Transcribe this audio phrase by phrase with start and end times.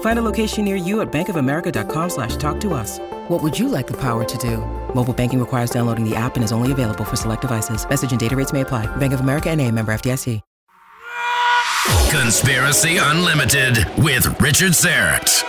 [0.00, 3.00] Find a location near you at bankofamerica.com slash talk to us.
[3.28, 4.58] What would you like the power to do?
[4.94, 7.88] Mobile banking requires downloading the app and is only available for select devices.
[7.88, 8.86] Message and data rates may apply.
[8.96, 10.40] Bank of America and a member FDIC.
[12.10, 15.42] Conspiracy Unlimited with Richard Syrett.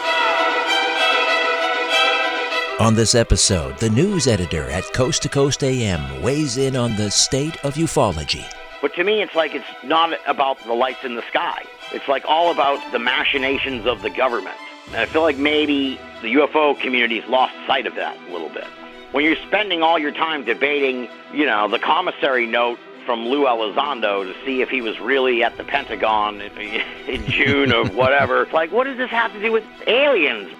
[2.79, 7.09] On this episode, the news editor at Coast to Coast AM weighs in on the
[7.09, 8.43] state of ufology.
[8.85, 11.63] But to me, it's like it's not about the lights in the sky.
[11.91, 14.57] It's like all about the machinations of the government.
[14.89, 18.67] And I feel like maybe the UFO community's lost sight of that a little bit.
[19.11, 24.23] When you're spending all your time debating, you know, the commissary note from Lou Elizondo
[24.23, 28.71] to see if he was really at the Pentagon in June or whatever, it's like,
[28.71, 30.51] what does this have to do with aliens?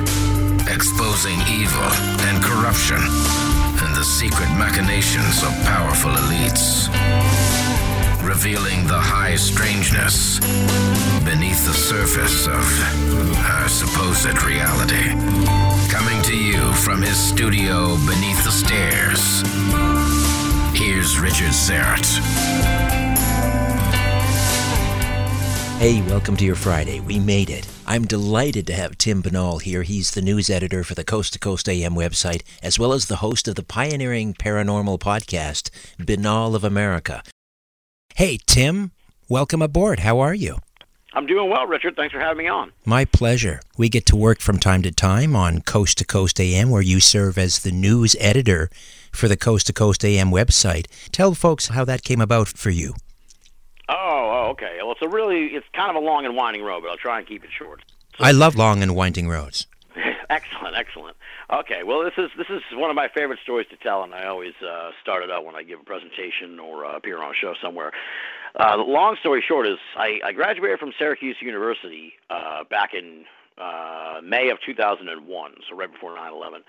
[0.68, 1.90] Exposing evil
[2.26, 6.88] and corruption and the secret machinations of powerful elites.
[8.34, 10.40] Revealing the high strangeness
[11.24, 12.64] beneath the surface of
[13.38, 15.14] our supposed reality.
[15.88, 19.40] Coming to you from his studio beneath the stairs.
[20.76, 22.04] Here's Richard Syrett.
[25.78, 26.98] Hey, welcome to your Friday.
[26.98, 27.68] We made it.
[27.86, 29.84] I'm delighted to have Tim Binnall here.
[29.84, 33.16] He's the news editor for the Coast to Coast AM website, as well as the
[33.16, 37.22] host of the pioneering paranormal podcast, Binnall of America.
[38.16, 38.92] Hey, Tim,
[39.28, 39.98] welcome aboard.
[39.98, 40.58] How are you?
[41.14, 41.96] I'm doing well, Richard.
[41.96, 42.70] Thanks for having me on.
[42.84, 43.58] My pleasure.
[43.76, 47.00] We get to work from time to time on Coast to Coast AM, where you
[47.00, 48.70] serve as the news editor
[49.10, 50.86] for the Coast to Coast AM website.
[51.10, 52.94] Tell folks how that came about for you.
[53.88, 54.78] Oh, oh, okay.
[54.80, 57.18] Well, it's a really, it's kind of a long and winding road, but I'll try
[57.18, 57.82] and keep it short.
[58.20, 59.66] I love long and winding roads.
[60.34, 61.16] Excellent, excellent.
[61.52, 64.26] Okay, well, this is this is one of my favorite stories to tell, and I
[64.26, 67.34] always uh, start it out when I give a presentation or uh, appear on a
[67.34, 67.92] show somewhere.
[68.58, 73.24] Uh, long story short is I, I graduated from Syracuse University uh, back in
[73.58, 76.62] uh, May of 2001, so right before 9/11.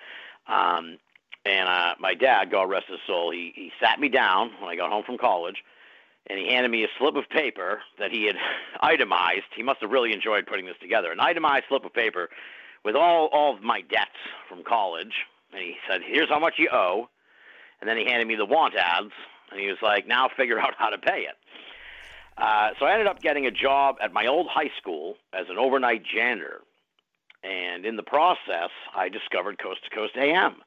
[0.48, 0.98] Um,
[1.46, 4.76] and uh, my dad, God rest his soul, he he sat me down when I
[4.76, 5.64] got home from college,
[6.28, 8.36] and he handed me a slip of paper that he had
[8.82, 9.50] itemized.
[9.56, 11.12] He must have really enjoyed putting this together.
[11.12, 12.30] An itemized slip of paper
[12.86, 14.16] with all all of my debts
[14.48, 17.10] from college, and he said, "Here's how much you owe,"
[17.82, 19.12] and then he handed me the want ads,
[19.52, 21.36] and he was like, "Now figure out how to pay it."
[22.38, 25.58] Uh, so I ended up getting a job at my old high school as an
[25.58, 26.62] overnight janitor,
[27.44, 30.58] and in the process, I discovered Coast to Coast AM,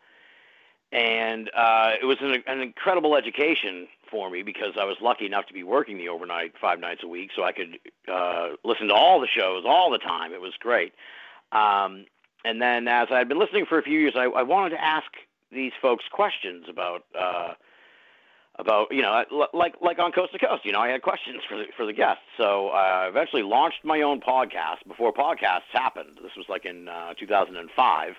[0.91, 5.47] and uh, it was an, an incredible education for me because I was lucky enough
[5.47, 7.79] to be working the overnight five nights a week, so I could
[8.11, 10.33] uh, listen to all the shows all the time.
[10.33, 10.95] It was great.
[11.53, 12.07] Um,
[12.45, 14.85] and then as I had been listening for a few years, I, I wanted to
[14.85, 15.07] ask
[15.51, 17.55] these folks questions about uh,
[18.59, 20.65] about you know like like on Coast to Coast.
[20.65, 22.23] You know, I had questions for the for the guests.
[22.37, 26.19] So I eventually launched my own podcast before podcasts happened.
[26.23, 28.15] This was like in uh, 2005.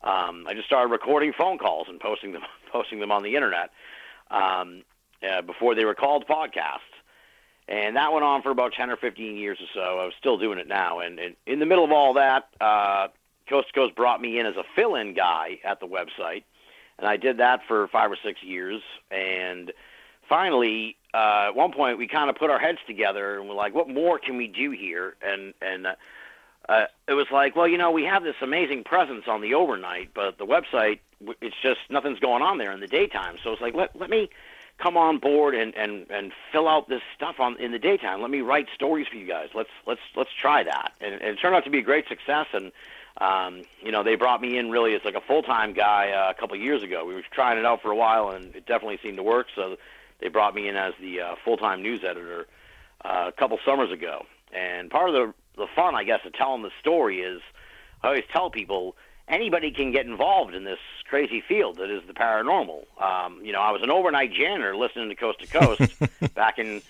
[0.00, 2.42] Um, I just started recording phone calls and posting them
[2.72, 3.70] posting them on the internet
[4.30, 4.82] um,
[5.28, 6.87] uh, before they were called podcasts.
[7.68, 9.98] And that went on for about 10 or 15 years or so.
[9.98, 11.00] I was still doing it now.
[11.00, 13.08] And, and in the middle of all that, uh,
[13.46, 16.44] Coast to Coast brought me in as a fill in guy at the website.
[16.98, 18.80] And I did that for five or six years.
[19.10, 19.72] And
[20.28, 23.74] finally, uh, at one point, we kind of put our heads together and we're like,
[23.74, 25.16] what more can we do here?
[25.22, 25.94] And, and, uh,
[26.68, 30.10] uh, it was like, well, you know, we have this amazing presence on the overnight,
[30.14, 31.00] but the website,
[31.40, 33.36] it's just nothing's going on there in the daytime.
[33.42, 34.28] So it's like, let let me
[34.78, 38.22] come on board and and and fill out this stuff on in the daytime.
[38.22, 39.48] Let me write stories for you guys.
[39.54, 40.92] Let's let's let's try that.
[41.00, 42.46] And, and it turned out to be a great success.
[42.52, 42.72] And
[43.20, 46.30] um, you know, they brought me in really as like a full time guy uh,
[46.30, 47.04] a couple years ago.
[47.04, 49.48] We were trying it out for a while, and it definitely seemed to work.
[49.54, 49.76] So
[50.20, 52.46] they brought me in as the uh, full time news editor
[53.04, 54.26] uh, a couple summers ago.
[54.52, 57.42] And part of the the fun, I guess, of telling the story is
[58.02, 58.94] I always tell people
[59.26, 60.78] anybody can get involved in this
[61.08, 62.84] crazy field that is the paranormal.
[63.00, 66.82] Um, you know, I was an overnight janitor listening to Coast to Coast back in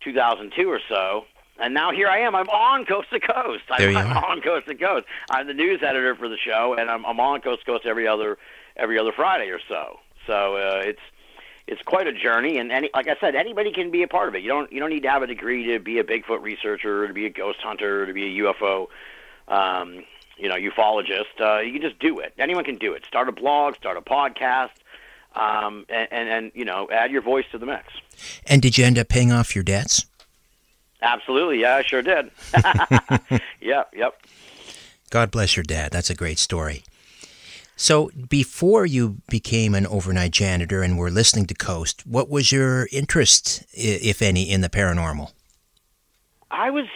[0.00, 1.26] 2002 or so,
[1.60, 2.34] and now here I am.
[2.34, 3.64] I'm on Coast to Coast.
[3.76, 4.26] There I'm, you I'm are.
[4.26, 5.06] on Coast to Coast.
[5.30, 8.08] I'm the news editor for the show, and I'm, I'm on Coast to Coast every
[8.08, 8.38] other
[8.76, 10.00] every other Friday or so.
[10.26, 11.00] So uh, it's
[11.66, 14.34] it's quite a journey, and any, like I said, anybody can be a part of
[14.34, 14.42] it.
[14.42, 17.12] You don't you don't need to have a degree to be a Bigfoot researcher, to
[17.12, 18.86] be a ghost hunter, to be a UFO,
[19.48, 20.04] um,
[20.38, 21.40] you know, ufologist.
[21.40, 22.32] Uh, you can just do it.
[22.38, 23.04] Anyone can do it.
[23.04, 24.70] Start a blog, start a podcast,
[25.34, 27.92] um, and, and and you know, add your voice to the mix.
[28.46, 30.06] And did you end up paying off your debts?
[31.02, 32.30] Absolutely, yeah, I sure did.
[33.60, 34.20] yep, yep.
[35.10, 35.92] God bless your dad.
[35.92, 36.82] That's a great story.
[37.76, 42.88] So, before you became an overnight janitor and were listening to Coast, what was your
[42.90, 45.30] interest, if any, in the paranormal?
[46.50, 46.86] I was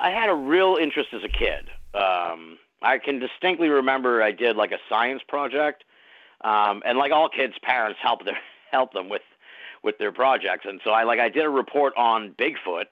[0.00, 1.68] I had a real interest as a kid.
[1.94, 5.84] Um, I can distinctly remember I did like a science project,
[6.42, 8.38] um, and like all kids, parents help their
[8.70, 9.22] help them with
[9.82, 10.66] with their projects.
[10.68, 12.84] And so I like I did a report on Bigfoot,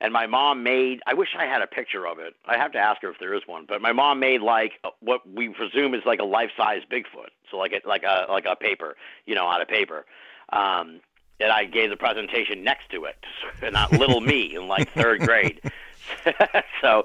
[0.00, 1.00] and my mom made.
[1.06, 2.34] I wish I had a picture of it.
[2.46, 3.64] I have to ask her if there is one.
[3.66, 7.56] But my mom made like what we presume is like a life size Bigfoot, so
[7.56, 10.04] like a like a like a paper, you know, out of paper.
[10.52, 11.00] Um,
[11.40, 13.16] and I gave the presentation next to it,
[13.72, 15.60] not little me in like third grade.
[16.80, 17.04] so,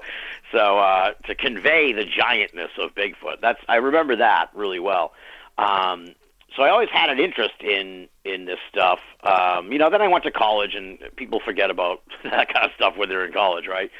[0.52, 5.12] so uh, to convey the giantness of Bigfoot, that's I remember that really well.
[5.58, 6.14] Um,
[6.54, 9.00] so I always had an interest in in this stuff.
[9.22, 12.72] Um, you know, then I went to college, and people forget about that kind of
[12.76, 13.90] stuff when they're in college, right?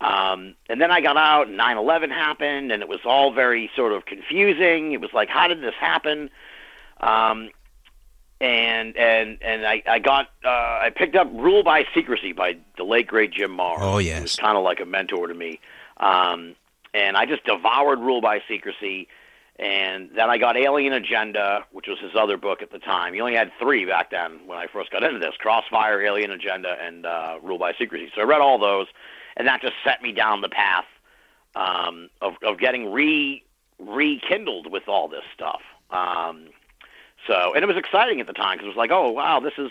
[0.00, 3.92] Um, and then I got out, and 9/11 happened, and it was all very sort
[3.92, 4.92] of confusing.
[4.92, 6.28] It was like, how did this happen?
[7.00, 7.50] Um,
[8.40, 10.48] and and and I I got uh,
[10.82, 13.76] I picked up Rule by Secrecy by the late great Jim Marrs.
[13.78, 14.22] Oh, He yes.
[14.22, 15.60] was kind of like a mentor to me.
[16.02, 16.56] Um,
[16.94, 19.08] and I just devoured Rule by Secrecy.
[19.58, 23.14] And then I got Alien Agenda, which was his other book at the time.
[23.14, 26.76] He only had three back then when I first got into this: Crossfire, Alien Agenda,
[26.80, 28.10] and uh, Rule by Secrecy.
[28.14, 28.86] So I read all those,
[29.36, 30.86] and that just set me down the path
[31.54, 33.44] um, of of getting re
[33.78, 35.60] rekindled with all this stuff.
[35.90, 36.48] Um,
[37.26, 39.54] so, and it was exciting at the time because it was like, oh wow, this
[39.58, 39.70] is.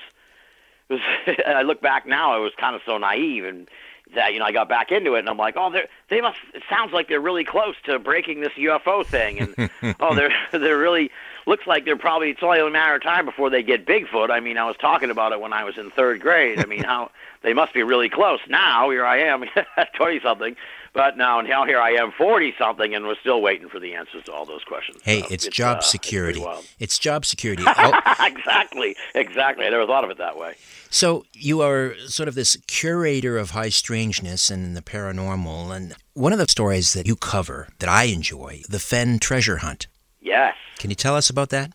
[0.89, 3.67] It was, I look back now, I was kind of so naive, and
[4.15, 6.37] that you know I got back into it, and I'm like, oh, they they must.
[6.53, 10.77] It sounds like they're really close to breaking this UFO thing, and oh, they're they're
[10.77, 11.11] really
[11.47, 14.29] looks like they're probably it's only a matter of time before they get Bigfoot.
[14.29, 16.59] I mean, I was talking about it when I was in third grade.
[16.59, 17.11] I mean, how
[17.43, 18.39] they must be really close.
[18.47, 19.45] Now here I am,
[19.95, 20.55] twenty something,
[20.93, 24.23] but now now here I am, forty something, and we're still waiting for the answers
[24.25, 24.99] to all those questions.
[25.03, 26.41] Hey, So it's, job uh, security.
[26.41, 27.63] It's, It's job security.
[27.83, 29.65] Oh, exactly, exactly.
[29.65, 30.53] I never thought of it that way.
[30.89, 36.33] so you are sort of this curator of high strangeness and the paranormal, and one
[36.33, 39.87] of the stories that you cover that I enjoy, the Fenn treasure hunt.
[40.21, 40.55] Yes.
[40.77, 41.71] Can you tell us about that?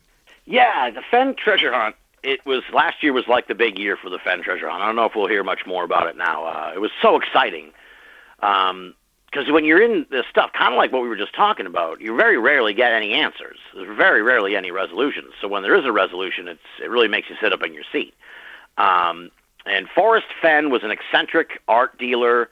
[0.46, 1.96] Yeah, the Fenn treasure hunt.
[2.22, 4.82] It was last year was like the big year for the Fenn treasure hunt.
[4.82, 6.44] I don't know if we'll hear much more about it now.
[6.44, 7.72] Uh, it was so exciting
[8.40, 12.00] because when you're in this stuff, kind of like what we were just talking about,
[12.00, 13.58] you very rarely get any answers.
[13.74, 15.32] There's very rarely any resolutions.
[15.40, 17.84] So when there is a resolution, it's it really makes you sit up in your
[17.92, 18.14] seat.
[18.78, 19.30] Um,
[19.64, 22.48] and Forrest Fenn was an eccentric art dealer,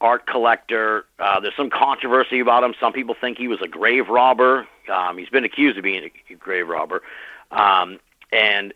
[0.00, 1.04] art collector.
[1.18, 2.74] Uh, there's some controversy about him.
[2.80, 4.66] Some people think he was a grave robber.
[4.88, 7.02] Um, he's been accused of being a grave robber.
[7.50, 7.98] Um,
[8.32, 8.74] and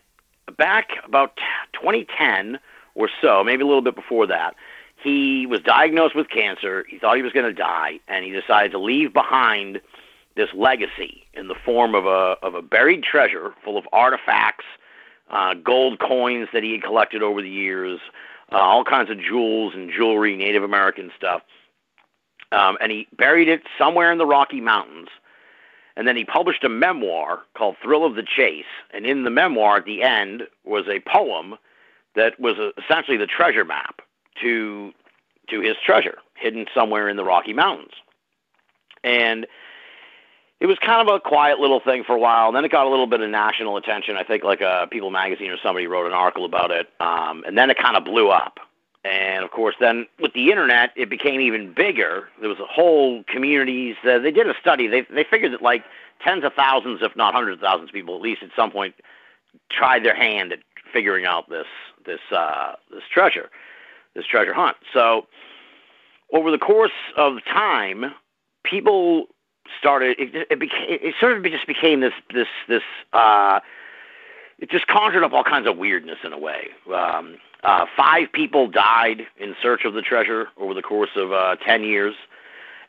[0.57, 1.37] back about
[1.73, 2.59] 2010
[2.95, 4.55] or so, maybe a little bit before that,
[5.01, 6.85] he was diagnosed with cancer.
[6.89, 9.81] He thought he was going to die, and he decided to leave behind
[10.35, 14.65] this legacy in the form of a of a buried treasure full of artifacts,
[15.29, 17.99] uh, gold coins that he had collected over the years,
[18.51, 21.41] uh, all kinds of jewels and jewelry, Native American stuff.
[22.51, 25.09] Um, and he buried it somewhere in the Rocky Mountains.
[25.99, 28.63] And then he published a memoir called Thrill of the Chase.
[28.91, 31.57] And in the memoir, at the end, was a poem
[32.15, 34.01] that was uh essentially the treasure map
[34.41, 34.93] to
[35.49, 37.91] to his treasure, hidden somewhere in the Rocky Mountains.
[39.03, 39.45] And
[40.61, 42.47] it was kind of a quiet little thing for a while.
[42.47, 44.15] And then it got a little bit of national attention.
[44.15, 46.87] I think like a People magazine or somebody wrote an article about it.
[47.01, 48.59] Um, and then it kind of blew up.
[49.05, 52.27] And of course, then with the internet, it became even bigger.
[52.41, 53.95] There was a whole communities.
[54.03, 54.87] Uh, they did a study.
[54.87, 55.83] They they figured that like
[56.21, 58.95] tens of thousands, if not hundreds of thousands, of people at least at some point
[59.71, 60.59] tried their hand at
[60.91, 61.67] figuring out this
[62.05, 63.49] this uh, this treasure,
[64.15, 64.75] this treasure hunt.
[64.93, 65.27] So
[66.33, 68.13] over the course of time,
[68.63, 69.27] people
[69.79, 70.19] started.
[70.19, 70.87] It, it became.
[70.89, 72.83] It sort of just became this this this.
[73.13, 73.61] Uh,
[74.57, 76.67] it just conjured up all kinds of weirdness in a way.
[76.93, 81.55] Um, uh, five people died in search of the treasure over the course of uh,
[81.57, 82.15] ten years,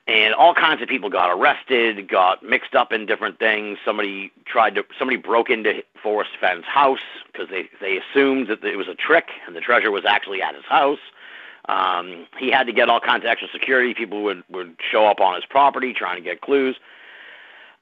[0.06, 3.78] and all kinds of people got arrested, got mixed up in different things.
[3.84, 4.84] Somebody tried to.
[4.98, 7.00] Somebody broke into Forrest Fenn's house
[7.32, 10.54] because they they assumed that it was a trick and the treasure was actually at
[10.54, 11.00] his house.
[11.68, 13.94] Um, he had to get all kinds of extra security.
[13.94, 16.76] People would would show up on his property trying to get clues.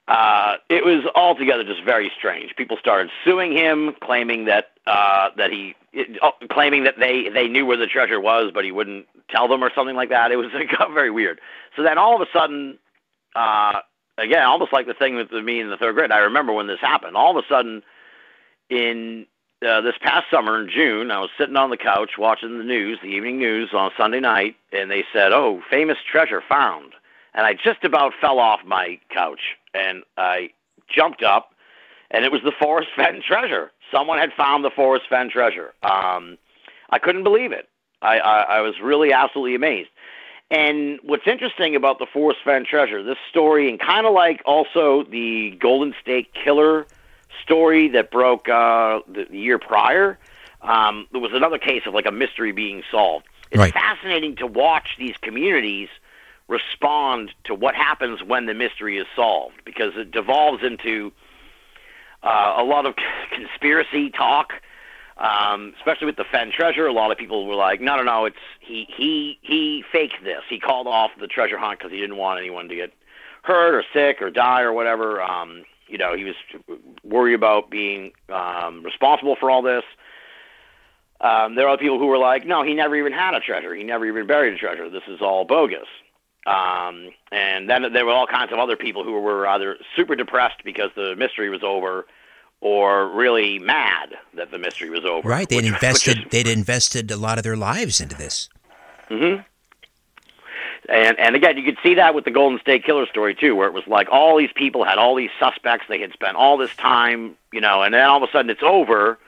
[0.08, 2.56] Uh, it was altogether just very strange.
[2.56, 7.46] People started suing him, claiming that uh, that he it, uh, claiming that they they
[7.46, 10.32] knew where the treasure was, but he wouldn't tell them or something like that.
[10.32, 11.40] It was it got very weird.
[11.76, 12.78] So then all of a sudden,
[13.36, 13.80] uh,
[14.16, 16.10] again, almost like the thing with me in the third grade.
[16.10, 17.14] I remember when this happened.
[17.14, 17.82] All of a sudden,
[18.70, 19.26] in
[19.66, 22.98] uh, this past summer in June, I was sitting on the couch watching the news,
[23.02, 26.94] the evening news on Sunday night, and they said, "Oh, famous treasure found."
[27.34, 30.50] And I just about fell off my couch, and I
[30.88, 31.54] jumped up,
[32.10, 33.70] and it was the Forrest Fenn treasure.
[33.92, 35.72] Someone had found the Forrest Fenn treasure.
[35.82, 36.38] Um,
[36.90, 37.68] I couldn't believe it.
[38.02, 39.90] I, I, I was really absolutely amazed.
[40.50, 45.04] And what's interesting about the Forrest Fenn treasure, this story, and kind of like also
[45.04, 46.86] the Golden State Killer
[47.42, 50.18] story that broke uh, the, the year prior,
[50.62, 53.26] um, there was another case of like a mystery being solved.
[53.50, 53.72] It's Right.
[53.72, 55.88] fascinating to watch these communities
[56.48, 61.12] respond to what happens when the mystery is solved because it devolves into
[62.22, 62.94] uh, a lot of
[63.32, 64.54] conspiracy talk,
[65.18, 66.86] um, especially with the Fenn treasure.
[66.86, 70.42] A lot of people were like, "No, no, no, it's he, he, he faked this.
[70.48, 72.92] He called off the treasure hunt because he didn't want anyone to get
[73.42, 75.22] hurt or sick or die or whatever.
[75.22, 76.34] Um, you know, he was
[77.02, 79.84] worried about being um, responsible for all this."
[81.20, 83.74] Um, there are people who were like, "No, he never even had a treasure.
[83.74, 84.88] He never even buried a treasure.
[84.88, 85.88] This is all bogus."
[86.48, 90.64] Um, and then there were all kinds of other people who were either super depressed
[90.64, 92.06] because the mystery was over,
[92.60, 95.28] or really mad that the mystery was over.
[95.28, 95.48] Right.
[95.48, 96.18] They'd which- which invested.
[96.18, 98.48] is- they'd invested a lot of their lives into this.
[99.10, 99.42] Mm-hmm.
[100.88, 103.68] And and again, you could see that with the Golden State Killer story too, where
[103.68, 105.84] it was like all these people had all these suspects.
[105.88, 108.62] They had spent all this time, you know, and then all of a sudden it's
[108.62, 109.18] over.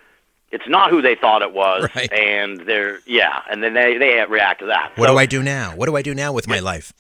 [0.50, 2.12] It's not who they thought it was, Right.
[2.12, 4.92] and they're yeah, and then they they react to that.
[4.96, 5.74] What So- do I do now?
[5.76, 6.92] What do I do now with my life?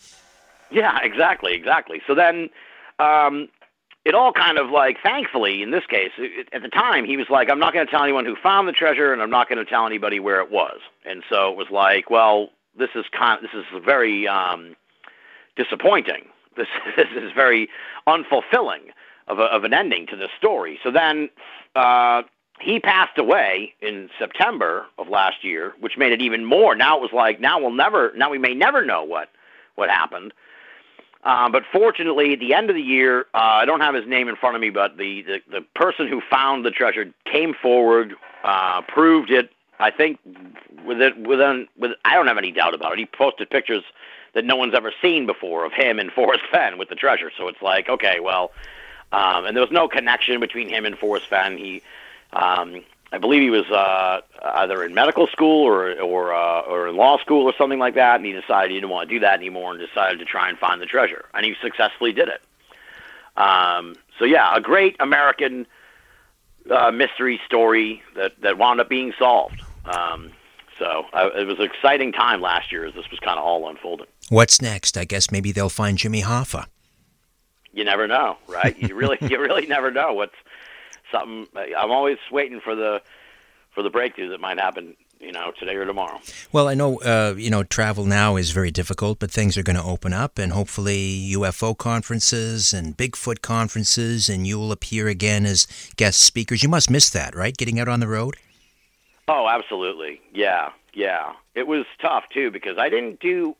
[0.70, 2.00] Yeah, exactly, exactly.
[2.06, 2.48] So then,
[3.00, 3.48] um,
[4.04, 7.26] it all kind of like, thankfully, in this case, it, at the time, he was
[7.28, 9.58] like, I'm not going to tell anyone who found the treasure, and I'm not going
[9.58, 10.78] to tell anybody where it was.
[11.04, 14.76] And so it was like, well, this is con- this is very um,
[15.56, 16.26] disappointing.
[16.56, 16.66] This
[16.96, 17.68] this is very
[18.08, 18.90] unfulfilling
[19.28, 20.78] of, a, of an ending to this story.
[20.82, 21.30] So then
[21.76, 22.22] uh,
[22.60, 26.74] he passed away in September of last year, which made it even more.
[26.74, 29.30] Now it was like now we'll never now we may never know what
[29.74, 30.32] what happened.
[31.22, 34.28] Uh, but fortunately, at the end of the year, uh, I don't have his name
[34.28, 38.14] in front of me, but the, the, the person who found the treasure came forward,
[38.42, 39.50] uh, proved it.
[39.78, 40.18] I think
[40.86, 42.98] within, within, with I don't have any doubt about it.
[42.98, 43.84] He posted pictures
[44.32, 47.30] that no one's ever seen before of him and Forrest Fenn with the treasure.
[47.36, 48.52] So it's like, okay, well,
[49.12, 51.58] um, and there was no connection between him and Forrest Fenn.
[51.58, 51.82] He,
[52.32, 52.82] um,
[53.12, 57.18] I believe he was uh, either in medical school or or uh, or in law
[57.18, 59.72] school or something like that, and he decided he didn't want to do that anymore
[59.72, 62.40] and decided to try and find the treasure, and he successfully did it.
[63.36, 65.66] Um, so yeah, a great American
[66.70, 69.60] uh, mystery story that that wound up being solved.
[69.86, 70.30] Um,
[70.78, 73.68] so uh, it was an exciting time last year as this was kind of all
[73.68, 74.06] unfolding.
[74.28, 74.96] What's next?
[74.96, 76.66] I guess maybe they'll find Jimmy Hoffa.
[77.72, 78.76] You never know, right?
[78.78, 80.34] You really, you really never know what's
[81.10, 81.46] something.
[81.56, 83.02] I'm always waiting for the
[83.74, 84.96] for the breakthrough that might happen.
[85.20, 86.18] You know, today or tomorrow.
[86.50, 89.76] Well, I know uh, you know travel now is very difficult, but things are going
[89.76, 95.44] to open up, and hopefully UFO conferences and Bigfoot conferences, and you will appear again
[95.44, 96.62] as guest speakers.
[96.62, 97.54] You must miss that, right?
[97.54, 98.36] Getting out on the road.
[99.28, 100.22] Oh, absolutely.
[100.32, 101.34] Yeah, yeah.
[101.54, 103.56] It was tough too because I didn't do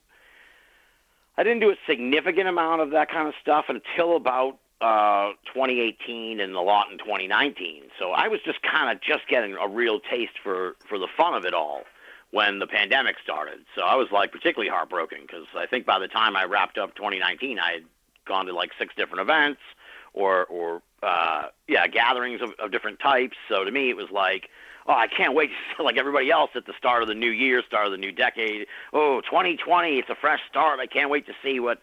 [1.36, 6.40] I didn't do a significant amount of that kind of stuff until about uh, 2018
[6.40, 7.84] and a lot in 2019.
[7.98, 11.34] So I was just kind of just getting a real taste for for the fun
[11.34, 11.82] of it all
[12.30, 13.60] when the pandemic started.
[13.74, 16.94] So I was like particularly heartbroken because I think by the time I wrapped up
[16.94, 17.84] 2019, I had
[18.26, 19.60] gone to like six different events
[20.14, 23.36] or or uh, yeah gatherings of, of different types.
[23.48, 24.48] So to me, it was like.
[24.86, 27.84] Oh, I can't wait like everybody else at the start of the new year, start
[27.84, 28.66] of the new decade.
[28.94, 30.80] Oh, 2020, it's a fresh start.
[30.80, 31.82] I can't wait to see what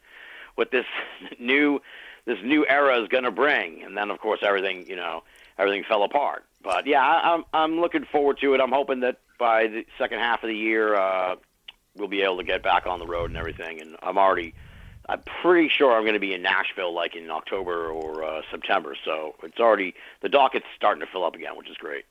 [0.55, 0.85] what this
[1.39, 1.79] new
[2.27, 3.81] this new era is going to bring.
[3.83, 5.23] And then, of course, everything you know,
[5.57, 6.45] everything fell apart.
[6.61, 8.61] But yeah, I, I'm I'm looking forward to it.
[8.61, 11.35] I'm hoping that by the second half of the year, uh,
[11.95, 13.81] we'll be able to get back on the road and everything.
[13.81, 14.53] And I'm already,
[15.07, 18.95] I'm pretty sure I'm going to be in Nashville like in October or uh, September.
[19.03, 22.05] So it's already the docket's starting to fill up again, which is great.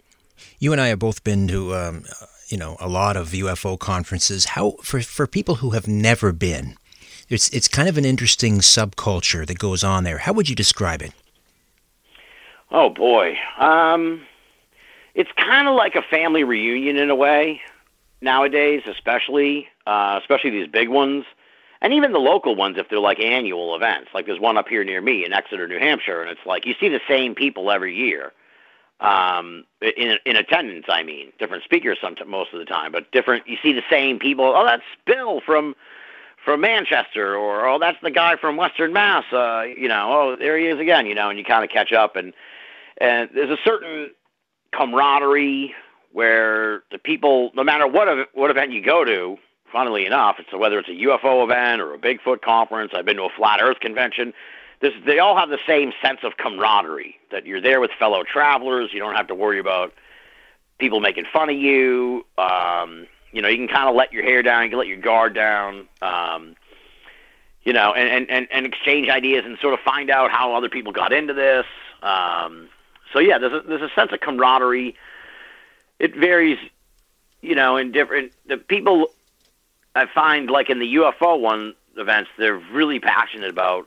[0.58, 2.04] You and I have both been to, um,
[2.48, 4.46] you know, a lot of UFO conferences.
[4.46, 6.76] How for for people who have never been,
[7.28, 10.18] it's it's kind of an interesting subculture that goes on there.
[10.18, 11.12] How would you describe it?
[12.70, 14.22] Oh boy, um,
[15.14, 17.60] it's kind of like a family reunion in a way
[18.20, 21.24] nowadays, especially uh, especially these big ones,
[21.80, 24.10] and even the local ones if they're like annual events.
[24.14, 26.74] Like there's one up here near me in Exeter, New Hampshire, and it's like you
[26.78, 28.32] see the same people every year
[29.00, 30.86] um, in in attendance.
[30.88, 33.46] I mean, different speakers some most of the time, but different.
[33.46, 34.44] You see the same people.
[34.44, 35.74] Oh, that's Bill from
[36.46, 39.24] from Manchester, or oh, that's the guy from Western Mass.
[39.32, 41.04] Uh, you know, oh, there he is again.
[41.04, 42.32] You know, and you kind of catch up, and
[42.98, 44.10] and there's a certain
[44.72, 45.74] camaraderie
[46.12, 49.36] where the people, no matter what what event you go to,
[49.70, 52.92] funnily enough, it's whether it's a UFO event or a Bigfoot conference.
[52.94, 54.32] I've been to a flat Earth convention.
[54.80, 58.90] This, they all have the same sense of camaraderie that you're there with fellow travelers.
[58.92, 59.92] You don't have to worry about
[60.78, 62.24] people making fun of you.
[62.38, 64.96] Um, you know, you can kind of let your hair down, you can let your
[64.96, 66.56] guard down, um,
[67.64, 70.70] you know, and, and, and, and exchange ideas and sort of find out how other
[70.70, 71.66] people got into this.
[72.02, 72.70] Um,
[73.12, 74.96] so yeah, there's a, there's a sense of camaraderie.
[75.98, 76.56] It varies,
[77.42, 79.08] you know, in different the people.
[79.94, 83.86] I find like in the UFO one events, they're really passionate about.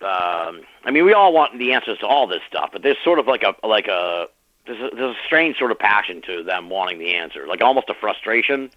[0.00, 3.18] Um, I mean, we all want the answers to all this stuff, but there's sort
[3.18, 4.28] of like a like a
[4.66, 7.88] there's a, there's a strange sort of passion to them wanting the answer, like almost
[7.88, 8.70] a frustration.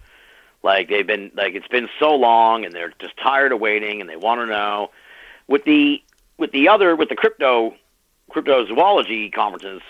[0.63, 4.09] Like they've been like it's been so long, and they're just tired of waiting, and
[4.09, 4.91] they want to know.
[5.47, 6.01] With the
[6.37, 7.75] with the other with the crypto
[8.31, 9.81] cryptozoology conferences,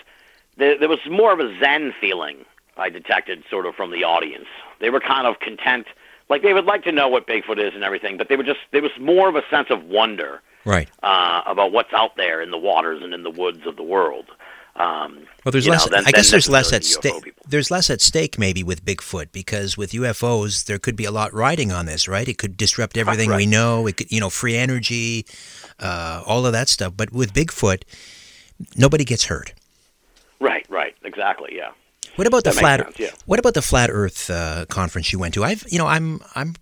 [0.56, 2.44] there, there was more of a zen feeling
[2.76, 4.46] I detected sort of from the audience.
[4.78, 5.86] They were kind of content,
[6.28, 8.60] like they would like to know what Bigfoot is and everything, but they were just
[8.70, 12.50] there was more of a sense of wonder, right, uh, about what's out there in
[12.50, 14.26] the waters and in the woods of the world.
[14.76, 15.90] Um, well, there's less.
[15.90, 17.34] Know, I guess there's less at stake.
[17.46, 21.32] There's less at stake maybe with Bigfoot because with UFOs there could be a lot
[21.34, 22.28] riding on this, right?
[22.28, 23.36] It could disrupt everything right.
[23.36, 23.86] we know.
[23.86, 25.26] It could, you know, free energy,
[25.78, 26.94] uh, all of that stuff.
[26.96, 27.82] But with Bigfoot,
[28.76, 29.54] nobody gets hurt.
[30.40, 30.66] Right.
[30.70, 30.94] Right.
[31.04, 31.50] Exactly.
[31.54, 31.72] Yeah.
[32.16, 32.80] What about that the flat?
[32.80, 33.10] Sense, yeah.
[33.26, 35.44] What about the flat Earth uh, conference you went to?
[35.44, 36.54] I've, you know, I'm, I'm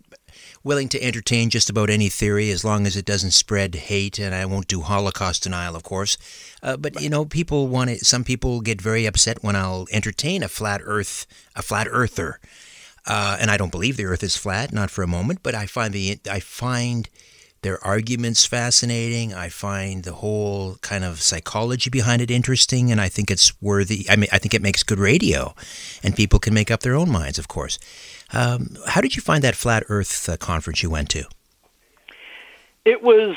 [0.69, 4.35] willing to entertain just about any theory as long as it doesn't spread hate, and
[4.35, 6.19] I won't do Holocaust denial, of course.
[6.63, 8.01] Uh, but you know, people want it.
[8.13, 11.27] Some people get very upset when I'll entertain a flat Earth,
[11.57, 12.39] a flat Earther.
[13.09, 15.41] uh, and I don't believe the Earth is flat, not for a moment.
[15.43, 17.09] But I find the I find
[17.63, 19.35] their arguments fascinating.
[19.35, 24.07] I find the whole kind of psychology behind it interesting, and I think it's worthy.
[24.09, 25.55] I mean, I think it makes good radio,
[26.03, 27.79] and people can make up their own minds, of course.
[28.33, 31.25] Um, how did you find that flat Earth uh, conference you went to?
[32.85, 33.37] It was,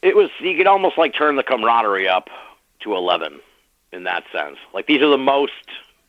[0.00, 0.30] it was.
[0.40, 2.28] You could almost like turn the camaraderie up
[2.80, 3.40] to eleven
[3.92, 4.56] in that sense.
[4.72, 5.52] Like these are the most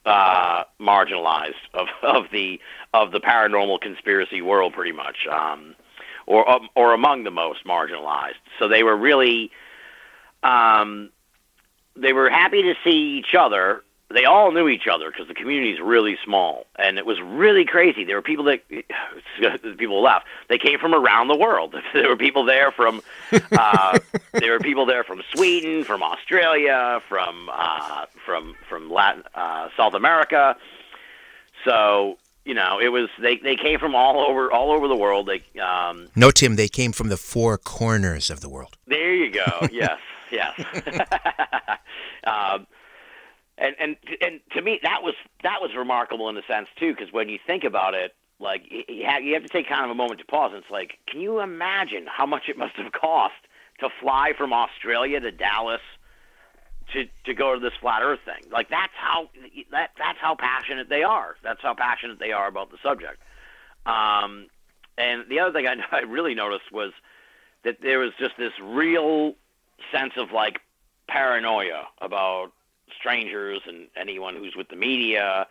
[0.06, 2.60] uh, marginalized of of the
[2.94, 5.28] of the paranormal conspiracy world, pretty much.
[5.32, 5.76] Um,
[6.26, 8.42] or um, or among the most marginalized.
[8.60, 9.52] So they were really
[10.44, 11.10] um,
[11.96, 13.84] they were happy to see each other.
[14.14, 17.66] They all knew each other because the community is really small, and it was really
[17.66, 18.04] crazy.
[18.04, 18.62] There were people that
[19.78, 20.28] people left.
[20.50, 21.76] They came from around the world.
[21.94, 23.02] There were people there from
[23.52, 24.00] uh,
[24.34, 29.94] there were people there from Sweden, from Australia, from uh, from from Latin uh, South
[29.94, 30.56] America.
[31.66, 35.28] So you know, it was they they came from all over all over the world.
[35.28, 38.78] They um, no, Tim, they came from the four corners of the world.
[38.88, 39.68] There you go.
[39.72, 40.00] yes,
[40.32, 40.60] yes.
[42.26, 42.68] um,
[43.58, 47.14] and and and to me, that was that was remarkable in a sense too, because
[47.14, 49.96] when you think about it, like you have, you have to take kind of a
[49.96, 50.52] moment to pause.
[50.54, 53.36] And it's like, can you imagine how much it must have cost
[53.80, 55.82] to fly from Australia to Dallas?
[56.92, 58.52] to to go to this flat Earth thing.
[58.52, 59.30] Like that's how
[59.72, 61.38] that that's how passionate they are.
[61.42, 63.22] That's how passionate they are about the subject.
[63.86, 64.48] Um,
[64.98, 66.92] and the other thing I, I really noticed was
[67.64, 69.36] that there was just this real
[69.92, 70.60] sense of like
[71.08, 72.52] paranoia about
[72.98, 75.48] strangers and anyone who's with the media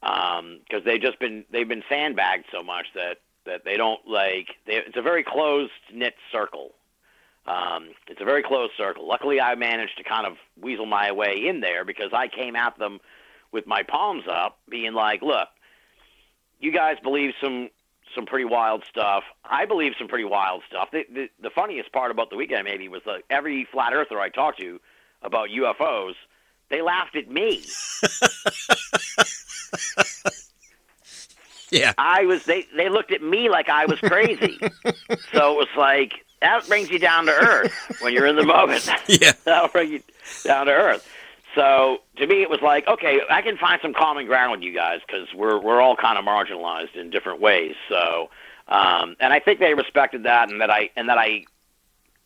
[0.00, 4.48] because um, they've just been they've been sandbagged so much that that they don't like
[4.66, 6.72] they, it's a very closed knit circle
[7.46, 9.06] um, it's a very close circle.
[9.06, 12.78] Luckily, I managed to kind of weasel my way in there because I came at
[12.78, 13.00] them
[13.52, 15.48] with my palms up, being like, "Look,
[16.58, 17.68] you guys believe some
[18.14, 19.24] some pretty wild stuff.
[19.44, 22.88] I believe some pretty wild stuff." The the, the funniest part about the weekend maybe
[22.88, 24.80] was like every flat earther I talked to
[25.20, 26.14] about UFOs,
[26.70, 27.62] they laughed at me.
[31.70, 31.92] yeah.
[31.98, 34.58] I was they they looked at me like I was crazy.
[35.32, 38.88] so it was like that brings you down to earth when you're in the moment.
[39.08, 40.02] yeah, that'll bring you
[40.44, 41.08] down to earth.
[41.54, 44.74] So to me, it was like, okay, I can find some common ground with you
[44.74, 47.74] guys because we're we're all kind of marginalized in different ways.
[47.88, 48.30] So,
[48.68, 51.44] um, and I think they respected that, and that I and that I.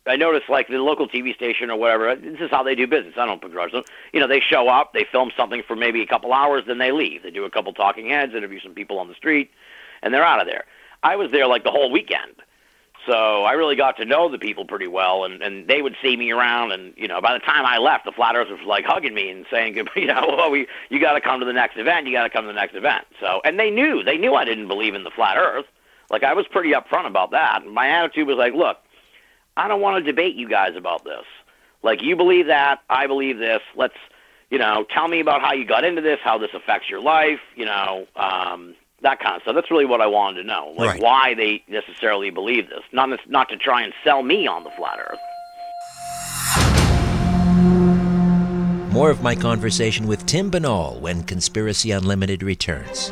[0.07, 2.15] I noticed, like the local TV station or whatever.
[2.15, 3.15] This is how they do business.
[3.17, 3.83] I don't begrudge them.
[4.13, 6.91] You know, they show up, they film something for maybe a couple hours, then they
[6.91, 7.23] leave.
[7.23, 9.51] They do a couple talking heads, interview some people on the street,
[10.01, 10.65] and they're out of there.
[11.03, 12.35] I was there like the whole weekend,
[13.05, 16.17] so I really got to know the people pretty well, and and they would see
[16.17, 18.85] me around, and you know, by the time I left, the flat earthers were like
[18.85, 21.77] hugging me and saying, you know, well, we you got to come to the next
[21.77, 23.05] event, you got to come to the next event.
[23.19, 25.65] So, and they knew, they knew I didn't believe in the flat Earth.
[26.09, 27.65] Like I was pretty upfront about that.
[27.65, 28.77] My attitude was like, look,
[29.57, 31.25] I don't want to debate you guys about this.
[31.83, 33.61] Like you believe that, I believe this.
[33.75, 33.95] Let's,
[34.49, 37.39] you know, tell me about how you got into this, how this affects your life.
[37.55, 39.55] You know, um, that kind of stuff.
[39.55, 41.01] That's really what I wanted to know, like right.
[41.01, 44.99] why they necessarily believe this, not not to try and sell me on the flat
[44.99, 45.19] Earth.
[48.91, 53.11] More of my conversation with Tim Binnall when Conspiracy Unlimited returns.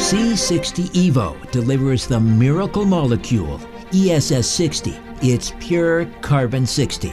[0.00, 3.60] C60 Evo delivers the miracle molecule,
[3.92, 4.96] ESS 60.
[5.20, 7.12] It's pure carbon 60.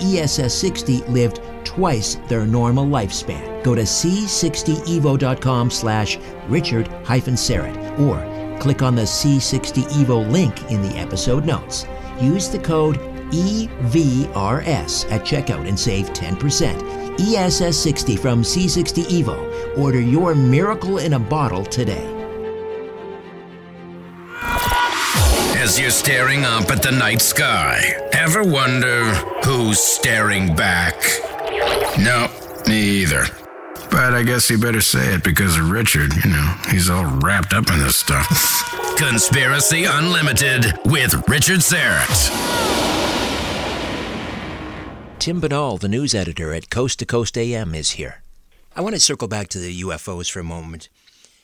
[0.00, 3.62] ESS 60 lived twice their normal lifespan.
[3.62, 10.82] Go to c60evo.com slash richard hyphen Syrett or click on the C60 Evo link in
[10.82, 11.86] the episode notes.
[12.20, 12.98] Use the code
[13.30, 17.20] EVRS at checkout and save 10%.
[17.20, 19.78] ESS 60 from C60 Evo.
[19.78, 22.15] Order your miracle in a bottle today.
[25.66, 29.02] As you're staring up at the night sky, ever wonder
[29.44, 30.94] who's staring back?
[31.98, 32.28] No,
[32.68, 33.24] me either.
[33.90, 37.52] But I guess you better say it because of Richard, you know, he's all wrapped
[37.52, 38.28] up in this stuff.
[38.96, 42.30] Conspiracy Unlimited with Richard Syrett.
[45.18, 48.22] Tim Binnall, the news editor at Coast to Coast AM, is here.
[48.76, 50.90] I want to circle back to the UFOs for a moment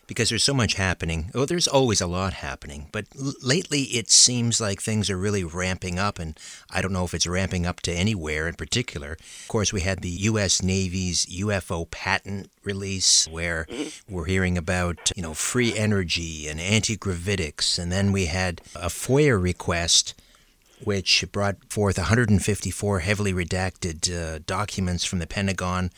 [0.06, 1.30] because there's so much happening.
[1.34, 5.44] Oh, there's always a lot happening, but l- lately it seems like things are really
[5.44, 6.38] ramping up, and
[6.70, 9.12] I don't know if it's ramping up to anywhere in particular.
[9.12, 10.62] Of course, we had the U.S.
[10.62, 13.66] Navy's UFO patent release, where
[14.08, 19.40] we're hearing about you know free energy and anti-gravitics, and then we had a FOIA
[19.40, 20.14] request
[20.84, 25.90] which brought forth 154 heavily redacted uh, documents from the Pentagon.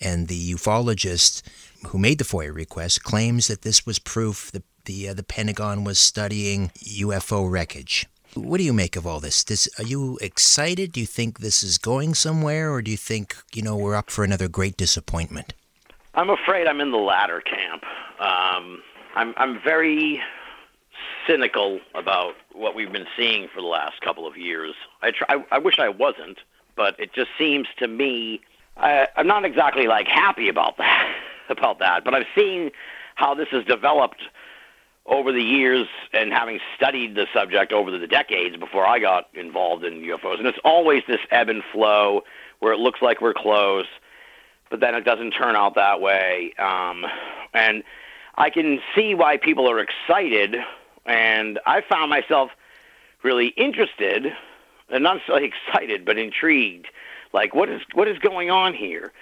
[0.00, 1.42] And the ufologist
[1.88, 5.84] who made the FOIA request claims that this was proof that the uh, the Pentagon
[5.84, 8.06] was studying UFO wreckage.
[8.34, 9.42] What do you make of all this?
[9.44, 9.68] this?
[9.78, 10.92] Are you excited?
[10.92, 14.10] Do you think this is going somewhere, or do you think you know we're up
[14.10, 15.54] for another great disappointment?
[16.14, 17.84] I'm afraid I'm in the latter camp.
[18.20, 18.82] Um,
[19.14, 20.20] I'm I'm very
[21.26, 24.74] cynical about what we've been seeing for the last couple of years.
[25.02, 26.38] I try, I, I wish I wasn't,
[26.76, 28.40] but it just seems to me
[28.76, 31.14] I, I'm not exactly like happy about that
[31.50, 32.04] about that.
[32.04, 32.70] But I've seen
[33.14, 34.22] how this has developed
[35.06, 39.84] over the years and having studied the subject over the decades before I got involved
[39.84, 40.38] in UFOs.
[40.38, 42.22] And it's always this ebb and flow
[42.60, 43.86] where it looks like we're close,
[44.70, 46.52] but then it doesn't turn out that way.
[46.58, 47.04] Um,
[47.52, 47.82] and
[48.36, 50.56] I can see why people are excited,
[51.04, 52.50] and I found myself
[53.22, 54.26] really interested,
[54.88, 56.86] and not necessarily excited, but intrigued.
[57.32, 59.12] Like, what is what is going on here?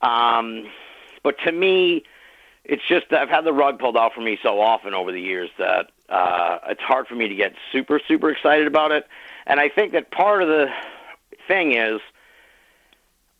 [0.00, 0.66] Um,
[1.22, 2.04] but to me,
[2.64, 5.50] it's just I've had the rug pulled out from me so often over the years
[5.58, 9.06] that uh, it's hard for me to get super super excited about it.
[9.46, 10.68] And I think that part of the
[11.46, 12.00] thing is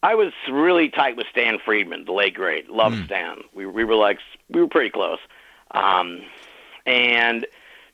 [0.02, 2.70] I was really tight with Stan Friedman, the late great.
[2.70, 3.04] Loved mm.
[3.06, 3.38] Stan.
[3.54, 5.18] We we were like we were pretty close.
[5.72, 6.22] Um,
[6.86, 7.46] and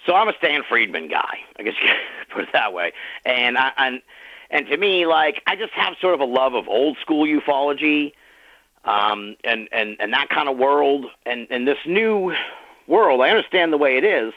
[0.07, 1.39] so I'm a Stan Friedman guy.
[1.59, 1.89] I guess you
[2.21, 2.93] could put it that way.
[3.25, 4.03] And I and
[4.51, 8.13] and to me, like I just have sort of a love of old school ufology
[8.85, 12.33] um, and and and that kind of world, and and this new
[12.87, 13.21] world.
[13.23, 14.33] I understand the way it is,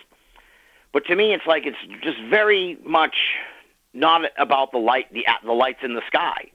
[0.94, 3.16] but to me, it's like it's just very much
[3.94, 6.52] not about the light, the the lights in the sky.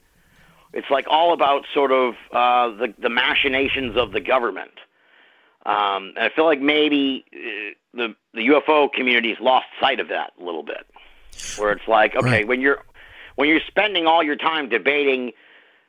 [0.72, 4.72] It's like all about sort of uh, the the machinations of the government.
[5.64, 10.32] Um, and I feel like maybe uh, the the UFO community's lost sight of that
[10.40, 10.86] a little bit,
[11.56, 12.48] where it's like, okay, right.
[12.48, 12.82] when you're
[13.36, 15.32] when you're spending all your time debating,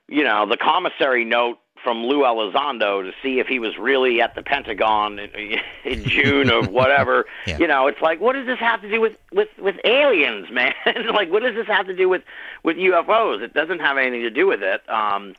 [0.08, 4.36] you know, the commissary note from Lou Elizondo to see if he was really at
[4.36, 7.26] the Pentagon in, in June or whatever.
[7.46, 7.58] yeah.
[7.58, 10.74] You know, it's like, what does this have to do with with with aliens, man?
[11.14, 12.24] like, what does this have to do with
[12.64, 13.42] with UFOs?
[13.42, 14.88] It doesn't have anything to do with it.
[14.90, 15.36] Um,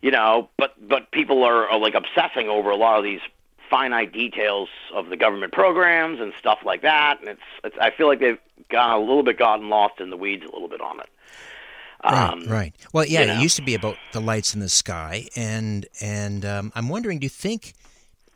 [0.00, 3.20] you know, but but people are, are like obsessing over a lot of these
[3.68, 8.06] finite details of the government programs and stuff like that, and it's, it's I feel
[8.06, 8.38] like they've
[8.70, 11.08] got a little bit gotten lost in the weeds a little bit on it.
[12.04, 12.74] Um, right, right.
[12.92, 13.34] Well, yeah, you know.
[13.34, 17.18] it used to be about the lights in the sky, and and um, I'm wondering,
[17.18, 17.74] do you think,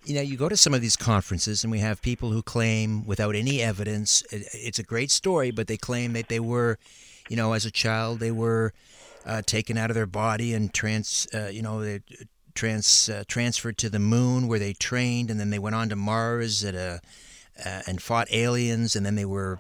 [0.05, 3.07] you know, you go to some of these conferences, and we have people who claim,
[3.07, 6.79] without any evidence, it, it's a great story, but they claim that they were,
[7.29, 8.73] you know, as a child, they were
[9.25, 12.01] uh, taken out of their body and trans, uh, you know, they
[12.55, 15.97] trans uh, transferred to the moon where they trained, and then they went on to
[15.97, 17.01] Mars at a
[17.65, 19.59] uh, and fought aliens, and then they were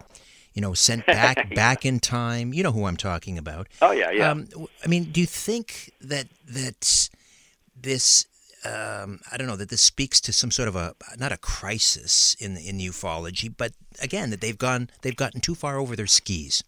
[0.54, 2.52] you know, sent back back in time.
[2.52, 3.68] You know who I'm talking about.
[3.80, 4.30] Oh yeah, yeah.
[4.30, 4.48] Um,
[4.84, 7.10] I mean, do you think that that
[7.80, 8.26] this
[8.64, 12.34] um, I don't know that this speaks to some sort of a not a crisis
[12.38, 16.62] in in ufology, but again that they've gone they've gotten too far over their skis.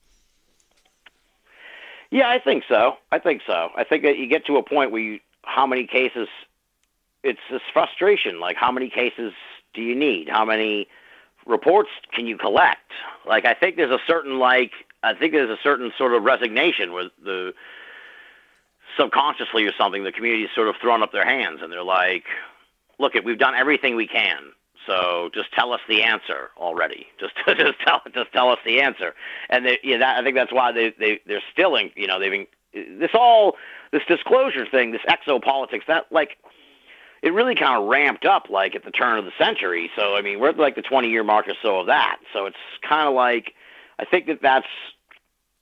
[2.14, 2.99] Yeah, I think so.
[3.11, 3.70] I think so.
[3.77, 6.29] I think that you get to a point where you, how many cases,
[7.25, 8.38] it's this frustration.
[8.38, 9.33] Like, how many cases
[9.73, 10.29] do you need?
[10.29, 10.87] How many
[11.46, 12.92] reports can you collect?
[13.26, 16.92] Like, I think there's a certain like, I think there's a certain sort of resignation
[16.92, 17.54] with the
[18.98, 20.04] subconsciously or something.
[20.04, 22.24] The community's sort of thrown up their hands and they're like,
[22.98, 24.52] look, we've done everything we can.
[24.87, 27.07] So just tell us the answer already.
[27.18, 29.14] Just just tell just tell us the answer.
[29.48, 32.20] And they, yeah, that, I think that's why they they they're still in, you know
[32.20, 32.46] they've
[32.98, 33.57] this all
[33.92, 36.37] this disclosure thing, this exopolitics that like
[37.24, 39.90] it really kind of ramped up like at the turn of the century.
[39.96, 42.18] So I mean we're at like the 20 year mark or so of that.
[42.34, 42.56] So it's
[42.87, 43.54] kind of like
[43.98, 44.66] I think that that's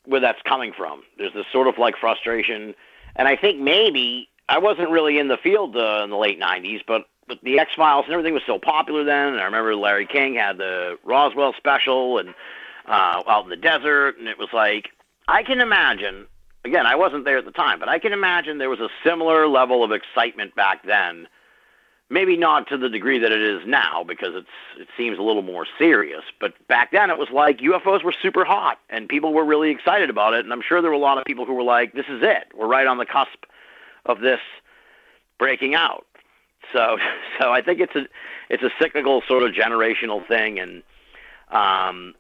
[0.05, 1.03] where that's coming from.
[1.19, 2.75] There's this sort of like frustration,
[3.15, 6.81] and I think maybe I wasn't really in the field uh, in the late 90s,
[6.87, 9.29] but but the X Files and everything was so popular then.
[9.29, 12.31] And I remember Larry King had the Roswell special and
[12.87, 14.89] uh, out in the desert, and it was like
[15.29, 16.27] I can imagine.
[16.65, 19.49] Again, I wasn't there at the time, but I can imagine there was a similar
[19.49, 21.27] level of excitement back then.
[22.13, 24.47] Maybe not to the degree that it is now, because it's
[24.79, 26.21] it seems a little more serious.
[26.39, 30.11] But back then, it was like UFOs were super hot, and people were really excited
[30.11, 30.41] about it.
[30.41, 32.53] And I'm sure there were a lot of people who were like, "This is it.
[32.55, 33.47] We're right on the cusp
[34.05, 34.41] of this
[35.39, 36.05] breaking out."
[36.71, 36.99] So,
[37.41, 38.07] so I think it's a
[38.51, 40.83] it's a cyclical sort of generational thing, and
[41.51, 42.15] um,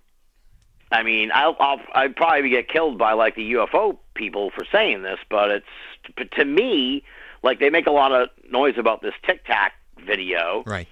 [0.91, 5.03] I mean, I'll, I'll I'd probably get killed by like the UFO people for saying
[5.03, 7.05] this, but it's to me
[7.43, 10.89] like they make a lot of noise about this Tic Tac video, right?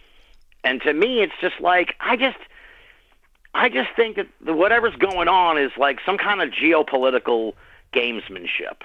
[0.65, 2.39] And to me, it's just like I just
[3.55, 7.55] I just think that the, whatever's going on is like some kind of geopolitical
[7.93, 8.83] gamesmanship.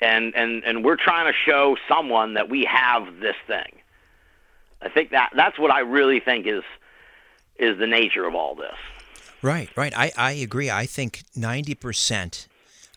[0.00, 3.80] And, and and we're trying to show someone that we have this thing.
[4.80, 6.62] I think that that's what I really think is
[7.58, 8.76] is the nature of all this.
[9.42, 9.92] Right, right.
[9.96, 10.70] I, I agree.
[10.70, 12.47] I think ninety percent.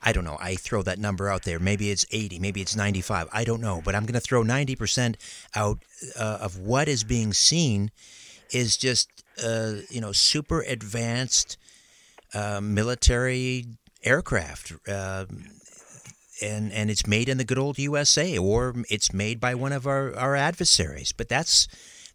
[0.03, 0.37] I don't know.
[0.39, 1.59] I throw that number out there.
[1.59, 3.27] Maybe it's 80, maybe it's 95.
[3.31, 3.81] I don't know.
[3.83, 5.15] But I'm going to throw 90%
[5.55, 5.79] out
[6.19, 7.91] uh, of what is being seen
[8.51, 9.09] is just,
[9.43, 11.57] uh, you know, super advanced
[12.33, 13.65] uh, military
[14.03, 14.73] aircraft.
[14.89, 15.45] Um,
[16.41, 19.85] and and it's made in the good old USA, or it's made by one of
[19.85, 21.11] our, our adversaries.
[21.11, 21.67] But that's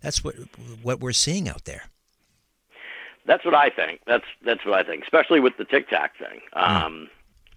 [0.02, 0.34] that's what
[0.82, 1.84] what we're seeing out there.
[3.24, 4.00] That's what I think.
[4.06, 6.40] That's that's what I think, especially with the Tic Tac thing.
[6.52, 6.84] Hmm.
[6.84, 7.08] Um.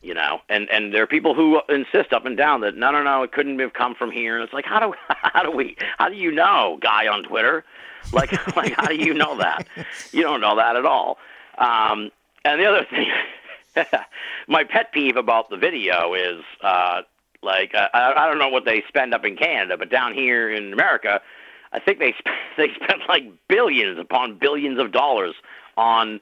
[0.02, 3.04] You know, and and there are people who insist up and down that no, no,
[3.04, 4.36] no, it couldn't have come from here.
[4.36, 7.66] And it's like, how do how do we how do you know, guy on Twitter?
[8.14, 9.68] Like like how do you know that?
[10.12, 11.18] You don't know that at all.
[11.58, 12.12] Um,
[12.46, 13.08] and the other thing
[14.48, 17.02] my pet peeve about the video is uh,
[17.42, 20.74] like I, I don't know what they spend up in Canada, but down here in
[20.74, 21.22] America,
[21.72, 25.36] I think they sp- they spend like billions upon billions of dollars
[25.78, 26.20] on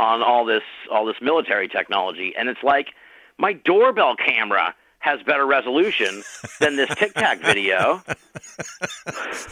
[0.00, 2.88] on all this all this military technology, and it's like
[3.38, 6.22] my doorbell camera has better resolution
[6.60, 8.02] than this Tic Tac video.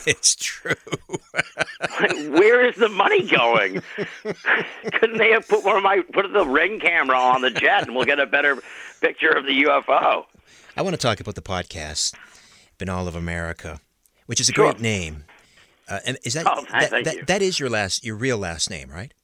[0.06, 0.74] It's true.
[2.30, 3.82] Where is the money going?
[4.92, 7.94] Couldn't they have put one of my put the ring camera on the jet and
[7.94, 8.58] we'll get a better
[9.00, 10.24] picture of the UFO?
[10.76, 12.14] I want to talk about the podcast,
[12.78, 13.80] Binnall of America,
[14.26, 14.72] which is a sure.
[14.72, 15.24] great name.
[15.88, 18.90] Uh, and is that, oh, that, that, that is your last your real last name,
[18.90, 19.14] right?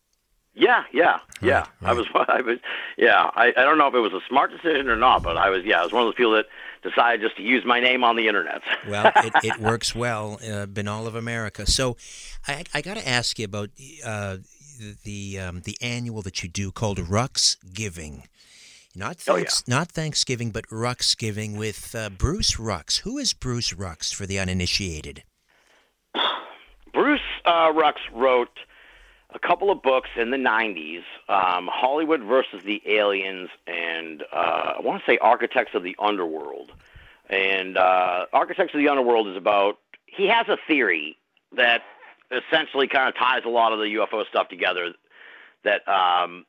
[0.55, 1.61] Yeah, yeah, yeah.
[1.61, 2.59] Right, I was, I was,
[2.99, 3.31] yeah.
[3.35, 5.65] I, I don't know if it was a smart decision or not, but I was,
[5.65, 6.47] yeah, I was one of those people that
[6.83, 8.61] decided just to use my name on the internet.
[8.89, 11.67] well, it, it works well, uh, Binnall of America.
[11.67, 11.97] So,
[12.47, 13.71] I, I got to ask you about
[14.05, 14.39] uh,
[15.05, 18.25] the um, the annual that you do called Rux Giving.
[18.95, 19.77] Not thanks, oh, yeah.
[19.79, 23.01] not Thanksgiving, but Rux Giving with uh, Bruce Rux.
[23.01, 25.23] Who is Bruce Rux for the uninitiated?
[26.93, 28.51] Bruce uh, Rux wrote
[29.35, 34.81] a couple of books in the 90s um, Hollywood versus the Aliens, and uh, I
[34.81, 36.73] want to say Architects of the Underworld.
[37.31, 41.17] And uh, Architects of the Underworld is about, he has a theory
[41.57, 41.83] that
[42.31, 44.93] essentially kind of ties a lot of the UFO stuff together
[45.65, 45.87] that.
[45.89, 46.45] Um,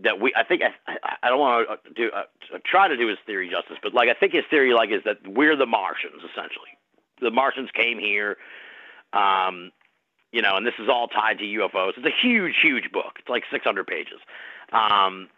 [0.00, 2.24] that we, I think, I, I don't want to do uh,
[2.66, 5.26] try to do his theory justice, but like I think his theory, like, is that
[5.26, 6.68] we're the Martians essentially.
[7.22, 8.36] The Martians came here,
[9.14, 9.70] um,
[10.32, 11.92] you know, and this is all tied to UFOs.
[11.96, 13.16] It's a huge, huge book.
[13.18, 14.18] It's like 600 pages.
[14.72, 15.28] Um,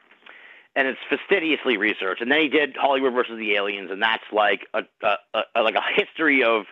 [0.74, 2.22] and it's fastidiously researched.
[2.22, 5.74] And then he did Hollywood versus the Aliens, and that's like a, a, a like
[5.74, 6.66] a history of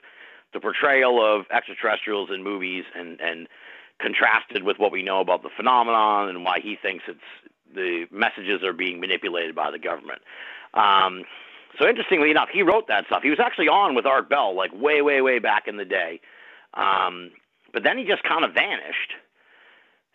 [0.52, 3.48] the portrayal of extraterrestrials in movies, and and
[4.00, 7.18] contrasted with what we know about the phenomenon and why he thinks it's
[7.74, 10.20] the messages are being manipulated by the government.
[10.74, 11.24] Um,
[11.78, 13.22] so interestingly enough, he wrote that stuff.
[13.22, 16.20] He was actually on with Art Bell like way, way, way back in the day.
[16.74, 17.30] Um,
[17.72, 19.12] but then he just kind of vanished.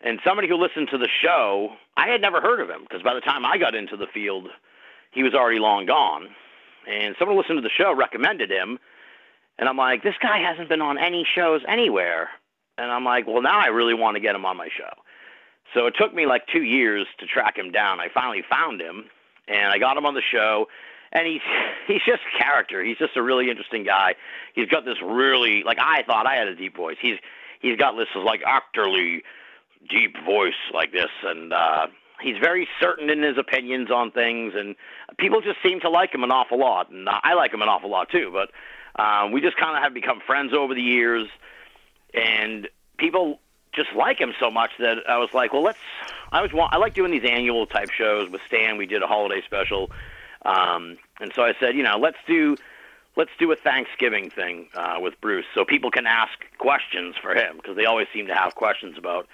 [0.00, 3.14] And somebody who listened to the show, I had never heard of him because by
[3.14, 4.48] the time I got into the field,
[5.12, 6.28] he was already long gone.
[6.88, 8.78] And someone who listened to the show recommended him.
[9.58, 12.30] And I'm like, this guy hasn't been on any shows anywhere.
[12.78, 14.90] And I'm like, well, now I really want to get him on my show.
[15.74, 18.00] So it took me like two years to track him down.
[18.00, 19.04] I finally found him,
[19.48, 20.66] and I got him on the show.
[21.12, 21.40] And he's
[21.86, 22.82] he's just character.
[22.82, 24.14] He's just a really interesting guy.
[24.54, 26.96] He's got this really like I thought I had a deep voice.
[27.00, 27.18] He's
[27.62, 29.22] he's got this like actorly
[29.88, 31.86] deep voice like this, and uh,
[32.20, 34.76] he's very certain in his opinions on things, and
[35.18, 37.90] people just seem to like him an awful lot, and I like him an awful
[37.90, 38.30] lot too.
[38.32, 38.50] But
[39.02, 41.28] um, we just kind of have become friends over the years,
[42.12, 43.40] and people
[43.72, 45.78] just like him so much that I was like, well, let's.
[46.30, 48.76] I was I like doing these annual type shows with Stan.
[48.76, 49.90] We did a holiday special,
[50.44, 52.56] um, and so I said, you know, let's do
[53.16, 57.56] let's do a Thanksgiving thing uh, with Bruce, so people can ask questions for him
[57.56, 59.26] because they always seem to have questions about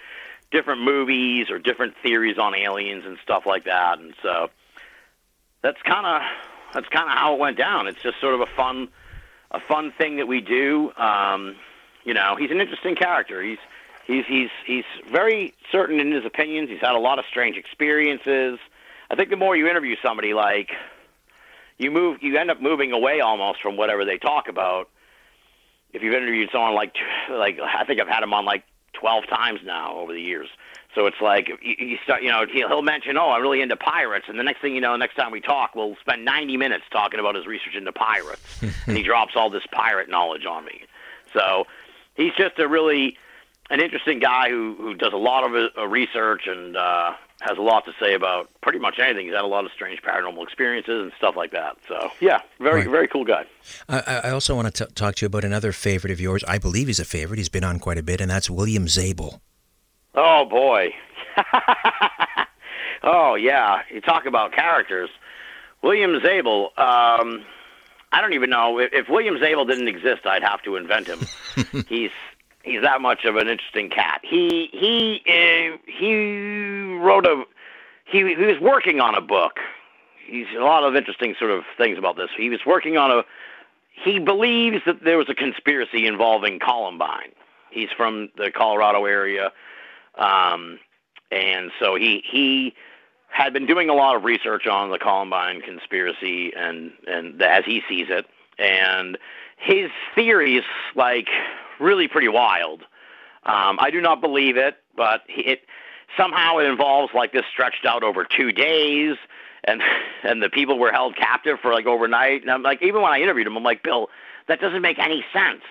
[0.50, 3.98] different movies or different theories on aliens and stuff like that.
[3.98, 4.50] And so
[5.62, 6.22] that's kind of
[6.72, 7.86] that's kind of how it went down.
[7.86, 8.88] It's just sort of a fun
[9.50, 10.92] a fun thing that we do.
[10.96, 11.56] Um,
[12.04, 13.42] you know, he's an interesting character.
[13.42, 13.58] He's
[14.06, 16.68] he's he's he's very certain in his opinions.
[16.70, 18.58] He's had a lot of strange experiences.
[19.10, 20.70] I think the more you interview somebody, like
[21.78, 24.88] you move, you end up moving away almost from whatever they talk about.
[25.92, 26.94] If you've interviewed someone like
[27.30, 28.64] like I think I've had him on like
[28.94, 30.48] 12 times now over the years.
[30.94, 34.38] So it's like you, start, you know, he'll mention, "Oh, I'm really into pirates," and
[34.38, 37.36] the next thing you know, next time we talk, we'll spend 90 minutes talking about
[37.36, 40.82] his research into pirates, and he drops all this pirate knowledge on me.
[41.32, 41.66] So
[42.16, 43.16] he's just a really
[43.70, 47.62] an interesting guy who who does a lot of uh, research and uh, has a
[47.62, 49.26] lot to say about pretty much anything.
[49.26, 51.76] He's had a lot of strange paranormal experiences and stuff like that.
[51.86, 52.90] So yeah, very right.
[52.90, 53.44] very cool guy.
[53.88, 56.42] I, I also want to t- talk to you about another favorite of yours.
[56.48, 57.38] I believe he's a favorite.
[57.38, 59.40] He's been on quite a bit, and that's William Zabel.
[60.14, 60.94] Oh boy.
[63.04, 65.10] oh yeah, you talk about characters.
[65.82, 66.72] William Zabel.
[66.76, 67.44] Um,
[68.10, 70.26] I don't even know if, if William Zabel didn't exist.
[70.26, 71.20] I'd have to invent him.
[71.88, 72.10] he's
[72.68, 74.20] he's that much of an interesting cat.
[74.22, 77.44] He he uh, he wrote a
[78.04, 79.58] he he was working on a book.
[80.26, 82.28] He's a lot of interesting sort of things about this.
[82.36, 83.22] He was working on a
[84.04, 87.32] he believes that there was a conspiracy involving Columbine.
[87.70, 89.52] He's from the Colorado area,
[90.16, 90.78] um,
[91.30, 92.74] and so he he
[93.30, 97.82] had been doing a lot of research on the Columbine conspiracy and and as he
[97.88, 98.26] sees it,
[98.58, 99.18] and
[99.56, 100.64] his theories
[100.94, 101.28] like
[101.80, 102.82] really pretty wild.
[103.44, 105.62] Um, I do not believe it, but it
[106.16, 109.16] somehow it involves like this stretched out over two days,
[109.64, 109.82] and
[110.22, 112.42] and the people were held captive for like overnight.
[112.42, 114.08] And I'm like, even when I interviewed him, I'm like, Bill,
[114.48, 115.62] that doesn't make any sense.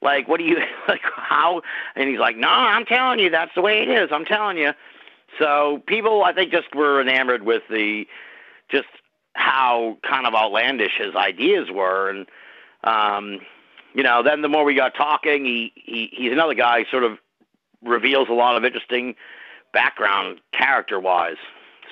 [0.00, 0.58] Like, what do you
[0.88, 1.02] like?
[1.14, 1.62] How?
[1.94, 4.10] And he's like, No, I'm telling you, that's the way it is.
[4.12, 4.72] I'm telling you.
[5.38, 8.06] So people, I think, just were enamored with the
[8.68, 8.88] just
[9.34, 12.26] how kind of outlandish his ideas were, and
[12.84, 13.40] um,
[13.94, 17.18] you know, then the more we got talking, he, he he's another guy sort of
[17.82, 19.14] reveals a lot of interesting
[19.72, 21.36] background character wise.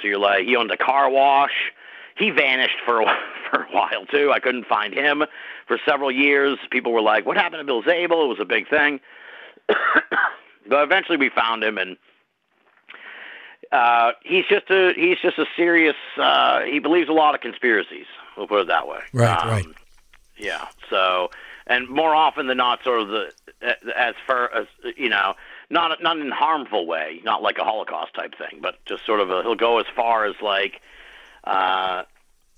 [0.01, 1.73] So you're like, he owned a car wash.
[2.17, 3.17] He vanished for a,
[3.51, 4.33] for a while too.
[4.33, 5.25] I couldn't find him
[5.67, 6.59] for several years.
[6.71, 9.01] People were like, "What happened to Bill Zabel?" It was a big thing.
[9.69, 11.97] but eventually, we found him, and
[13.73, 15.97] uh, he's just a he's just a serious.
[16.17, 18.07] Uh, he believes a lot of conspiracies.
[18.37, 19.01] We'll put it that way.
[19.13, 19.39] Right.
[19.39, 19.67] Um, right.
[20.37, 20.67] Yeah.
[20.89, 21.31] So
[21.71, 23.33] and more often than not, sort of the
[23.97, 24.67] as far as
[24.97, 25.35] you know,
[25.71, 29.21] not not in a harmful way, not like a Holocaust type thing, but just sort
[29.21, 30.81] of a, he'll go as far as like,
[31.45, 32.03] uh,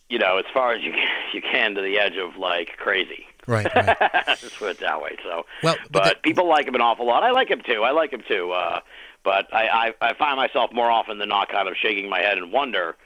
[0.08, 0.94] you know, as far as you
[1.34, 3.26] you can to the edge of like crazy.
[3.46, 3.66] Right.
[3.74, 4.38] right.
[4.38, 5.16] Just put it that way.
[5.22, 7.22] So, well, but, but people like him an awful lot.
[7.22, 7.82] I like him too.
[7.82, 8.52] I like him too.
[8.52, 8.80] Uh,
[9.24, 12.38] but I, I I find myself more often than not kind of shaking my head
[12.38, 12.96] and wonder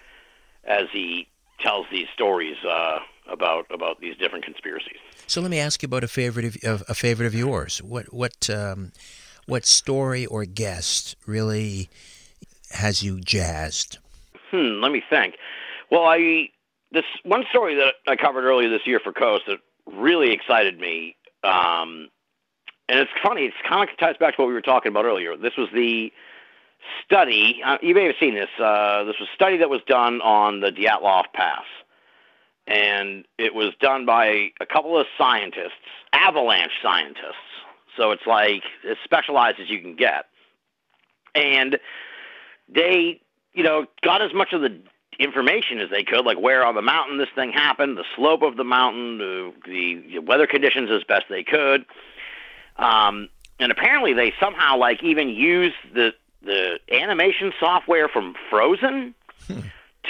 [0.63, 1.27] as he
[1.59, 5.01] tells these stories uh, about about these different conspiracies.
[5.27, 7.83] So let me ask you about a favorite of, of a favorite of yours.
[7.83, 8.93] What what um,
[9.47, 11.89] what story or guest really
[12.70, 13.99] has you jazzed?
[14.51, 14.81] Hmm.
[14.81, 15.35] Let me think.
[15.91, 16.49] Well, I
[16.93, 21.16] this one story that I covered earlier this year for Coast that really excited me.
[21.43, 22.09] Um,
[22.89, 23.47] and it's funny.
[23.47, 25.37] It's kind of ties back to what we were talking about earlier.
[25.37, 26.12] This was the
[27.05, 27.61] study.
[27.64, 28.49] Uh, you may have seen this.
[28.61, 31.64] Uh, this was a study that was done on the Dyatlov Pass
[32.67, 35.73] and it was done by a couple of scientists,
[36.12, 37.35] avalanche scientists.
[37.97, 40.27] So it's like as specialized as you can get.
[41.35, 41.79] And
[42.69, 43.21] they,
[43.55, 44.81] you know, got as much of the
[45.19, 48.57] information as they could, like where on the mountain this thing happened, the slope of
[48.57, 51.87] the mountain, the, the weather conditions as best they could.
[52.77, 56.12] Um, and apparently they somehow like even used the
[56.43, 59.14] the animation software from Frozen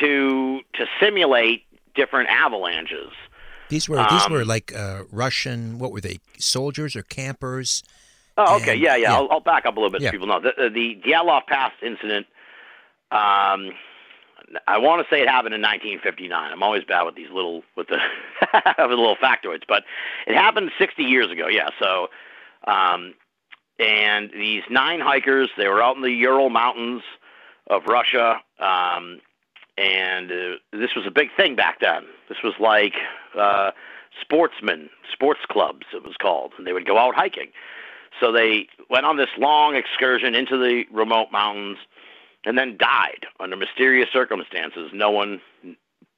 [0.01, 1.66] to to simulate
[1.97, 3.11] different avalanches.
[3.69, 5.79] These were these Um, were like uh, Russian.
[5.79, 6.19] What were they?
[6.39, 7.83] Soldiers or campers?
[8.39, 9.09] Oh, okay, And- yeah, yeah.
[9.09, 9.15] yeah.
[9.15, 10.09] I'll, I'll back up a little bit Yeah.
[10.09, 10.41] so people know.
[10.41, 12.27] The, the Dyatlov Pass incident,
[13.11, 13.73] um,
[14.69, 16.53] I want to say it happened in 1959.
[16.53, 17.99] I'm always bad with these little with the
[18.55, 19.83] with the little factoids, but
[20.27, 21.49] it happened 60 years ago.
[21.49, 22.09] Yeah, so
[22.69, 23.15] um,
[23.81, 27.03] and these nine hikers, they were out in the Ural Mountains
[27.69, 29.21] of Russia, um,
[29.79, 32.05] and uh, this was a big thing back then.
[32.29, 32.95] This was like
[33.39, 33.72] uh,
[34.20, 37.49] sportsmen, sports clubs, it was called, and they would go out hiking.
[38.20, 41.79] So they went on this long excursion into the remote mountains
[42.45, 44.91] and then died under mysterious circumstances.
[44.95, 45.41] No one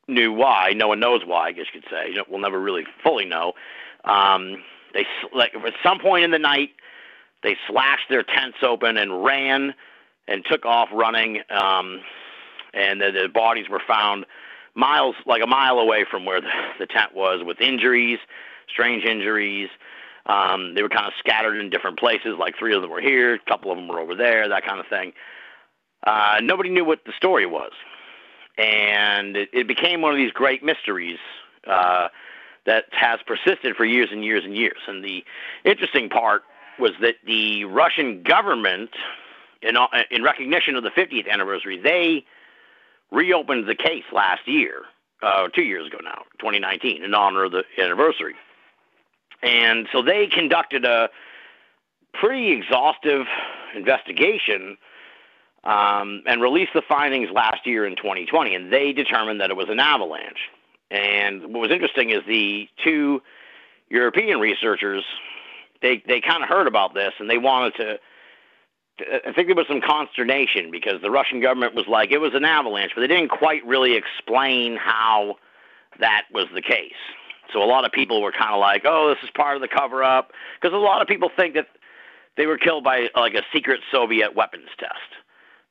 [0.07, 0.73] knew why.
[0.77, 2.15] No one knows why, I guess you could say.
[2.29, 3.55] We'll never really fully know.
[4.05, 4.63] Um,
[4.95, 6.71] they like at some point in the night,
[7.43, 9.75] they slashed their tents open and ran
[10.27, 11.43] and took off running.
[11.51, 12.01] Um,
[12.75, 14.27] and the, the bodies were found
[14.75, 18.19] miles, like a mile away from where the, the tent was, with injuries,
[18.69, 19.69] strange injuries.
[20.27, 22.37] Um, they were kind of scattered in different places.
[22.39, 24.79] Like three of them were here, a couple of them were over there, that kind
[24.79, 25.13] of thing.
[26.07, 27.73] Uh, nobody knew what the story was,
[28.57, 31.19] and it, it became one of these great mysteries
[31.67, 32.09] uh,
[32.67, 34.79] that has persisted for years and years and years.
[34.87, 35.25] And the
[35.65, 36.43] interesting part
[36.79, 38.91] was that the Russian government,
[39.63, 39.77] in,
[40.11, 42.25] in recognition of the 50th anniversary, they
[43.11, 44.83] reopened the case last year,
[45.23, 48.35] uh, two years ago now, 2019, in honor of the anniversary.
[49.43, 51.11] And so they conducted a
[52.13, 53.27] pretty exhaustive
[53.75, 54.77] investigation
[55.65, 58.55] um, and released the findings last year in 2020.
[58.55, 60.49] And they determined that it was an avalanche.
[60.91, 63.23] And what was interesting is the two
[63.91, 65.05] European researchers,
[65.83, 67.99] they, they kind of heard about this and they wanted to.
[69.01, 72.45] I think there was some consternation because the Russian government was like, it was an
[72.45, 75.37] avalanche, but they didn't quite really explain how
[76.01, 76.93] that was the case.
[77.53, 79.69] So a lot of people were kind of like, "Oh, this is part of the
[79.69, 81.67] cover-up," because a lot of people think that
[82.37, 84.93] they were killed by like a secret Soviet weapons test.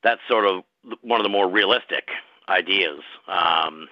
[0.03, 0.63] That's sort of
[1.01, 2.09] one of the more realistic
[2.49, 3.88] ideas um,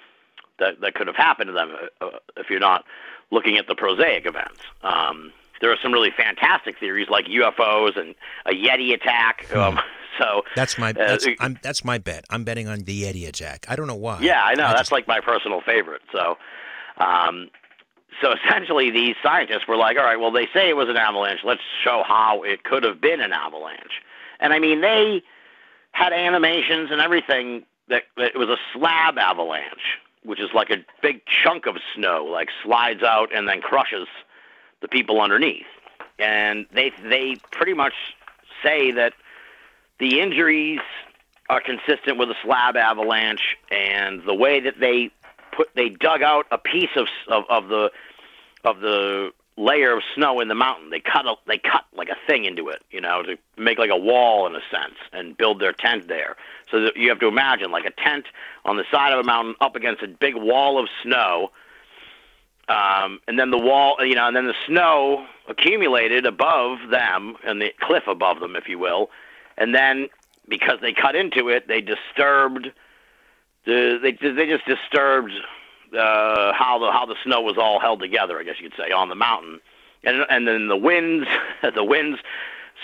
[0.59, 2.86] that that could have happened to them uh, if you're not
[3.31, 4.61] looking at the prosaic events.
[4.81, 5.31] Um,
[5.61, 9.53] there are some really fantastic theories like UFOs and a Yeti attack.
[9.55, 9.79] Um,
[10.19, 12.25] so That's my uh, that's I'm that's my bet.
[12.29, 13.65] I'm betting on the Yeti attack.
[13.69, 14.19] I don't know why.
[14.21, 14.67] Yeah, I know.
[14.67, 16.01] That's just- like my personal favorite.
[16.11, 16.37] So,
[16.97, 17.49] um,
[18.21, 21.41] so essentially, these scientists were like, "All right, well, they say it was an avalanche.
[21.43, 24.01] Let's show how it could have been an avalanche."
[24.39, 25.21] And I mean, they
[25.91, 30.77] had animations and everything that, that it was a slab avalanche, which is like a
[31.01, 34.07] big chunk of snow, like slides out and then crushes
[34.82, 35.65] the people underneath.
[36.19, 37.93] And they they pretty much
[38.63, 39.13] say that
[39.99, 40.80] the injuries
[41.49, 45.11] are consistent with a slab avalanche, and the way that they
[45.51, 47.91] put they dug out a piece of of, of the
[48.63, 50.89] of the layer of snow in the mountain.
[50.89, 53.89] They cut a, they cut like a thing into it, you know, to make like
[53.89, 56.36] a wall in a sense, and build their tent there.
[56.71, 58.26] So that you have to imagine like a tent
[58.65, 61.51] on the side of a mountain up against a big wall of snow.
[62.68, 67.61] Um, and then the wall, you know, and then the snow accumulated above them and
[67.61, 69.09] the cliff above them, if you will.
[69.57, 70.09] And then
[70.49, 72.72] because they cut into it, they disturbed
[73.66, 75.32] the they they just disturbed
[75.93, 78.91] uh, how the how the snow was all held together, I guess you could say,
[78.91, 79.59] on the mountain.
[80.03, 81.28] And and then the winds
[81.76, 82.20] the winds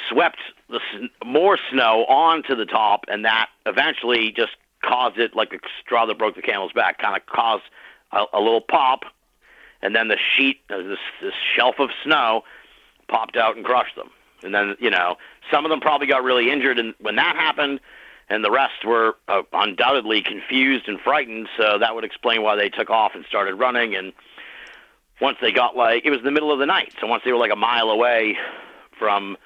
[0.10, 0.80] swept the
[1.26, 4.54] more snow onto the top, and that eventually just
[4.84, 7.64] caused it like a straw that broke the camel's back, kind of caused
[8.12, 9.04] a, a little pop,
[9.82, 12.44] and then the sheet, uh, this this shelf of snow,
[13.08, 14.10] popped out and crushed them.
[14.44, 15.18] And then you know
[15.52, 17.80] some of them probably got really injured and when that happened,
[18.30, 21.50] and the rest were uh, undoubtedly confused and frightened.
[21.58, 23.96] So that would explain why they took off and started running.
[23.96, 24.14] And
[25.20, 27.38] once they got like it was the middle of the night, so once they were
[27.38, 28.38] like a mile away
[28.98, 29.38] from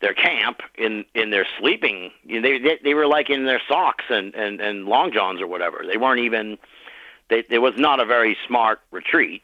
[0.00, 3.60] their camp in in their sleeping, you know, they, they they were like in their
[3.68, 5.84] socks and and and long johns or whatever.
[5.86, 6.58] They weren't even.
[7.30, 9.42] They, it was not a very smart retreat.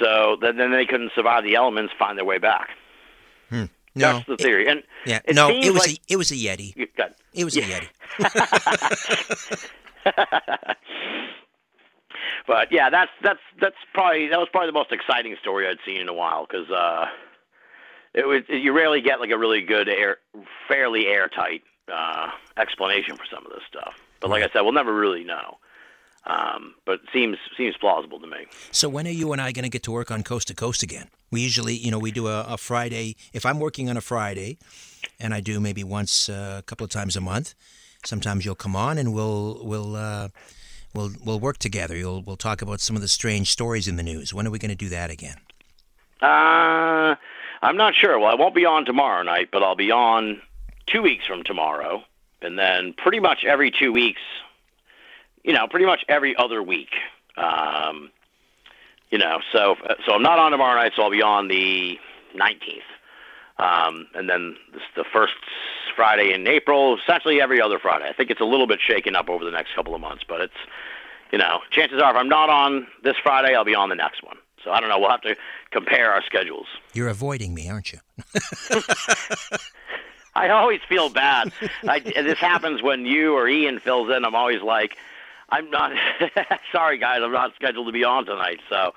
[0.00, 2.70] So then, then they couldn't survive the elements, find their way back.
[3.50, 3.68] No,
[4.14, 4.68] That's the theory.
[4.68, 6.72] And yeah, it no, it was like, a, it was a Yeti.
[7.34, 7.88] It was a Yeti.
[12.46, 16.00] But yeah, that's that's that's probably that was probably the most exciting story I'd seen
[16.00, 17.06] in a while because uh,
[18.14, 20.16] it was you rarely get like a really good air,
[20.66, 23.94] fairly airtight uh, explanation for some of this stuff.
[24.20, 25.58] But like I said, we'll never really know.
[26.26, 28.46] Um, but it seems seems plausible to me.
[28.70, 30.82] So when are you and I going to get to work on Coast to Coast
[30.82, 31.08] again?
[31.30, 33.16] We usually, you know, we do a, a Friday.
[33.32, 34.58] If I'm working on a Friday,
[35.18, 37.54] and I do maybe once uh, a couple of times a month,
[38.04, 40.28] sometimes you'll come on and we'll we'll uh,
[40.94, 41.96] we'll we'll work together.
[41.96, 44.34] You'll we'll talk about some of the strange stories in the news.
[44.34, 45.36] When are we going to do that again?
[46.20, 47.16] Uh,
[47.62, 48.18] I'm not sure.
[48.18, 50.42] Well, I won't be on tomorrow night, but I'll be on
[50.86, 52.04] two weeks from tomorrow,
[52.42, 54.20] and then pretty much every two weeks.
[55.42, 56.90] You know, pretty much every other week.
[57.36, 58.10] Um,
[59.10, 59.76] you know, so
[60.06, 61.98] so I'm not on tomorrow night, so I'll be on the
[62.36, 62.82] 19th.
[63.58, 65.34] Um, and then this, the first
[65.94, 68.06] Friday in April, essentially every other Friday.
[68.08, 70.40] I think it's a little bit shaken up over the next couple of months, but
[70.40, 70.54] it's,
[71.30, 74.22] you know, chances are if I'm not on this Friday, I'll be on the next
[74.22, 74.36] one.
[74.64, 74.98] So I don't know.
[74.98, 75.36] We'll have to
[75.70, 76.66] compare our schedules.
[76.94, 77.98] You're avoiding me, aren't you?
[80.34, 81.52] I always feel bad.
[81.86, 84.24] I, this happens when you or Ian fills in.
[84.24, 84.96] I'm always like,
[85.50, 85.92] I'm not.
[86.72, 88.60] sorry, guys, I'm not scheduled to be on tonight.
[88.68, 88.92] So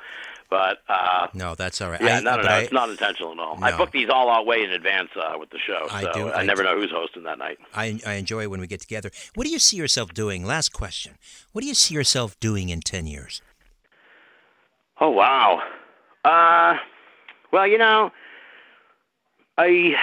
[0.54, 2.00] but uh, no, that's all right.
[2.00, 3.58] Yeah, I, no, no, no, I, it's not intentional at all.
[3.58, 3.66] No.
[3.66, 6.28] I book these all out way in advance uh, with the show, so I do-
[6.28, 6.70] I, I never do.
[6.70, 7.58] know who's hosting that night.
[7.74, 9.10] I, I enjoy when we get together.
[9.34, 10.46] What do you see yourself doing?
[10.46, 11.14] Last question.
[11.54, 13.42] What do you see yourself doing in ten years?
[15.02, 15.64] Oh wow.
[16.24, 16.78] Uh,
[17.52, 18.12] well, you know,
[19.58, 19.96] I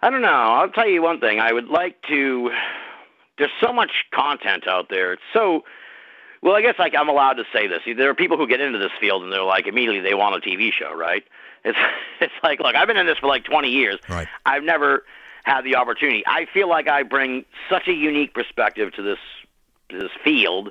[0.00, 0.28] I don't know.
[0.28, 1.40] I'll tell you one thing.
[1.40, 2.52] I would like to.
[3.38, 5.12] There's so much content out there.
[5.12, 5.64] It's so.
[6.40, 7.80] Well, I guess like I'm allowed to say this.
[7.84, 10.38] There are people who get into this field and they're like immediately they want a
[10.38, 11.24] TV show, right?
[11.64, 11.78] It's
[12.20, 13.98] it's like look, I've been in this for like 20 years.
[14.08, 14.28] Right.
[14.46, 15.04] I've never
[15.44, 16.22] had the opportunity.
[16.26, 19.18] I feel like I bring such a unique perspective to this
[19.88, 20.70] to this field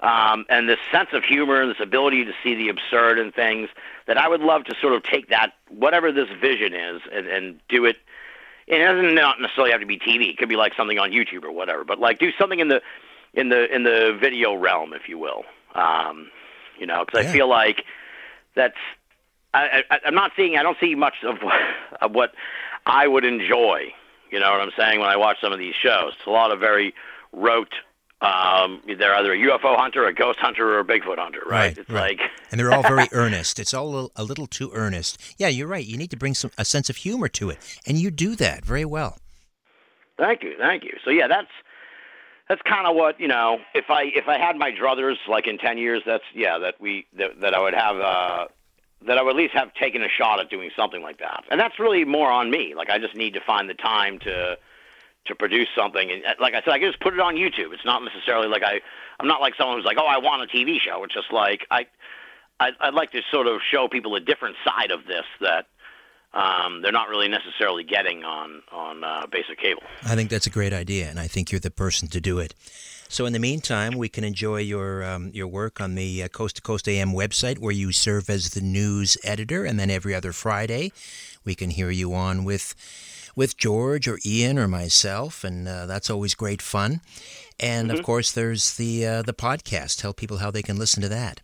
[0.00, 3.68] um, and this sense of humor and this ability to see the absurd in things
[4.06, 7.60] that I would love to sort of take that whatever this vision is and, and
[7.68, 7.96] do it.
[8.66, 10.30] It doesn't not necessarily have to be TV.
[10.30, 11.84] It could be like something on YouTube or whatever.
[11.84, 12.80] But like do something in the
[13.34, 15.44] in the in the video realm, if you will.
[15.74, 16.30] Um,
[16.78, 17.30] you know, because Yeah.
[17.30, 17.84] I feel like
[18.54, 18.76] that's.
[19.54, 20.56] I, I, I'm not seeing.
[20.58, 21.60] I don't see much of what,
[22.00, 22.34] of what
[22.84, 23.92] I would enjoy.
[24.30, 26.12] You know what I'm saying when I watch some of these shows.
[26.18, 26.94] It's a lot of very
[27.32, 27.74] rote.
[28.22, 31.76] Um, they're either a UFO hunter, a ghost hunter, or a Bigfoot hunter, right?
[31.76, 32.18] it's like
[32.50, 33.58] and they're all very earnest.
[33.58, 35.20] It's all a little, a little too earnest.
[35.36, 35.84] Yeah, you're right.
[35.84, 38.64] You need to bring some a sense of humor to it, and you do that
[38.64, 39.18] very well.
[40.16, 40.92] Thank you, thank you.
[41.04, 41.50] So yeah, that's
[42.48, 43.58] that's kind of what you know.
[43.74, 47.06] If I if I had my druthers like in ten years, that's yeah that we
[47.18, 48.46] that, that I would have uh,
[49.06, 51.44] that I would at least have taken a shot at doing something like that.
[51.50, 52.74] And that's really more on me.
[52.74, 54.56] Like I just need to find the time to
[55.26, 56.10] to produce something.
[56.10, 57.72] And like I said, I can just put it on YouTube.
[57.72, 58.80] It's not necessarily like I
[59.20, 61.04] I'm not like someone who's like, oh, I want a TV show.
[61.04, 61.86] It's just like I.
[62.58, 65.66] I'd, I'd like to sort of show people a different side of this that
[66.32, 69.82] um, they're not really necessarily getting on on uh, basic cable.
[70.04, 72.54] I think that's a great idea, and I think you're the person to do it.
[73.08, 76.56] So, in the meantime, we can enjoy your um, your work on the uh, Coast
[76.56, 80.32] to Coast AM website, where you serve as the news editor, and then every other
[80.32, 80.92] Friday,
[81.44, 82.74] we can hear you on with
[83.36, 87.00] with George or Ian or myself, and uh, that's always great fun.
[87.60, 90.00] And of course, there's the uh, the podcast.
[90.00, 91.42] Tell people how they can listen to that.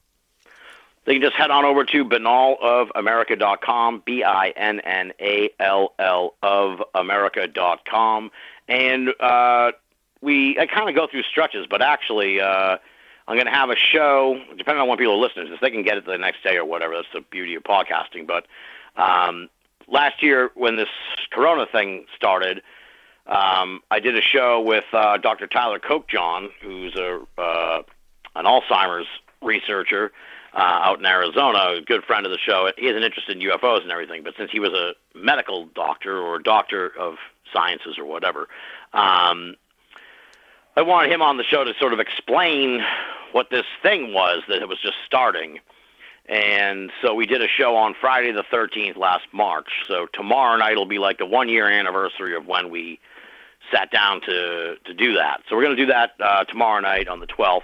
[1.04, 4.74] They can just head on over to binnallofamerica.com, B-I-N-N-A-L-L
[6.42, 8.30] of America.com.
[8.68, 9.72] And uh,
[10.20, 12.76] we, I kind of go through stretches, but actually, uh,
[13.26, 15.70] I'm going to have a show, depending on when people are listening to this, they
[15.70, 16.94] can get it the next day or whatever.
[16.94, 18.28] That's the beauty of podcasting.
[18.28, 18.46] But
[18.96, 19.48] um,
[19.88, 20.88] last year, when this
[21.30, 22.62] corona thing started,
[23.26, 25.46] um, I did a show with uh, Dr.
[25.46, 27.82] Tyler Kokjohn, who's a uh,
[28.34, 29.06] an Alzheimer's
[29.42, 30.12] researcher
[30.54, 32.70] uh, out in Arizona, a good friend of the show.
[32.76, 36.18] He has an interest in UFOs and everything, but since he was a medical doctor
[36.18, 37.16] or doctor of
[37.52, 38.48] sciences or whatever,
[38.92, 39.56] um,
[40.76, 42.82] I wanted him on the show to sort of explain
[43.32, 45.60] what this thing was that it was just starting.
[46.28, 49.68] And so we did a show on Friday the 13th last March.
[49.88, 53.00] So tomorrow night will be like the one year anniversary of when we
[53.72, 55.42] sat down to to do that.
[55.48, 57.62] So we're going to do that uh, tomorrow night on the 12th,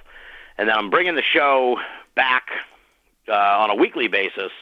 [0.56, 1.78] and then I'm bringing the show
[2.14, 2.48] back
[3.28, 4.52] uh, on a weekly basis,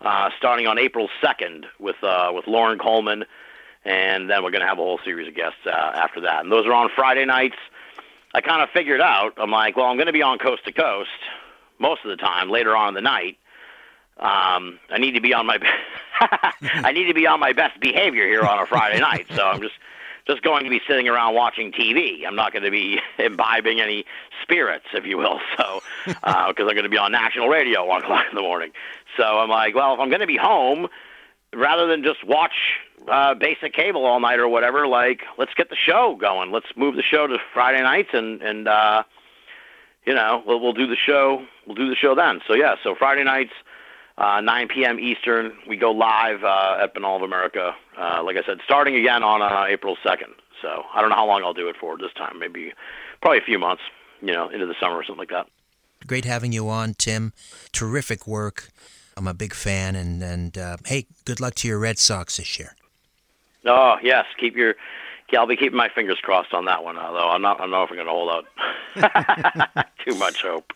[0.00, 3.24] uh, starting on April 2nd with uh, with Loren Coleman,
[3.84, 6.42] and then we're going to have a whole series of guests uh, after that.
[6.42, 7.56] And those are on Friday nights.
[8.34, 9.34] I kind of figured out.
[9.36, 11.10] I'm like, well, I'm going to be on coast to coast
[11.82, 13.36] most of the time later on in the night.
[14.18, 15.58] Um, I need to be on my
[16.62, 19.26] I need to be on my best behavior here on a Friday night.
[19.34, 19.74] So I'm just
[20.26, 22.24] just going to be sitting around watching TV.
[22.26, 24.04] I'm not going to be imbibing any
[24.40, 25.40] spirits, if you will.
[25.56, 28.70] So because I'm going to be on national radio at one o'clock in the morning.
[29.16, 30.88] So I'm like, well, if I'm going to be home,
[31.52, 32.54] rather than just watch
[33.08, 36.52] uh, basic cable all night or whatever, like let's get the show going.
[36.52, 39.02] Let's move the show to Friday nights and and uh,
[40.04, 41.44] you know, we'll, we'll do the show.
[41.66, 42.40] We'll do the show then.
[42.46, 43.52] So yeah, so Friday nights,
[44.18, 44.98] uh, 9 p.m.
[44.98, 47.74] Eastern, we go live uh, at Binnall of America.
[47.98, 50.34] Uh, like I said, starting again on uh, April 2nd.
[50.60, 52.38] So I don't know how long I'll do it for this time.
[52.38, 52.72] Maybe,
[53.20, 53.82] probably a few months.
[54.20, 55.48] You know, into the summer or something like that.
[56.06, 57.32] Great having you on, Tim.
[57.72, 58.68] Terrific work.
[59.16, 62.58] I'm a big fan, and and uh, hey, good luck to your Red Sox this
[62.58, 62.74] year.
[63.66, 64.74] Oh yes, keep your.
[65.32, 66.98] Yeah, I'll be keeping my fingers crossed on that one.
[66.98, 68.44] Uh, Although I'm not, I'm not going to hold
[68.94, 70.70] out too much hope.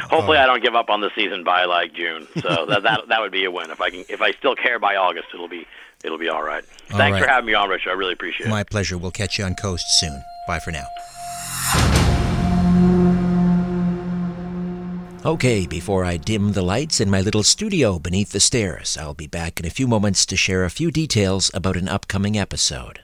[0.00, 0.42] Hopefully, oh.
[0.42, 2.28] I don't give up on the season by like June.
[2.40, 3.70] So that that that would be a win.
[3.70, 5.66] If I can, if I still care by August, it'll be
[6.04, 6.62] it'll be all right.
[6.90, 7.24] All Thanks right.
[7.24, 7.90] for having me on, Richard.
[7.90, 8.50] I really appreciate it.
[8.50, 8.98] My pleasure.
[8.98, 10.22] We'll catch you on Coast soon.
[10.46, 10.84] Bye for now.
[15.24, 19.28] Okay, before I dim the lights in my little studio beneath the stairs, I'll be
[19.28, 23.00] back in a few moments to share a few details about an upcoming episode.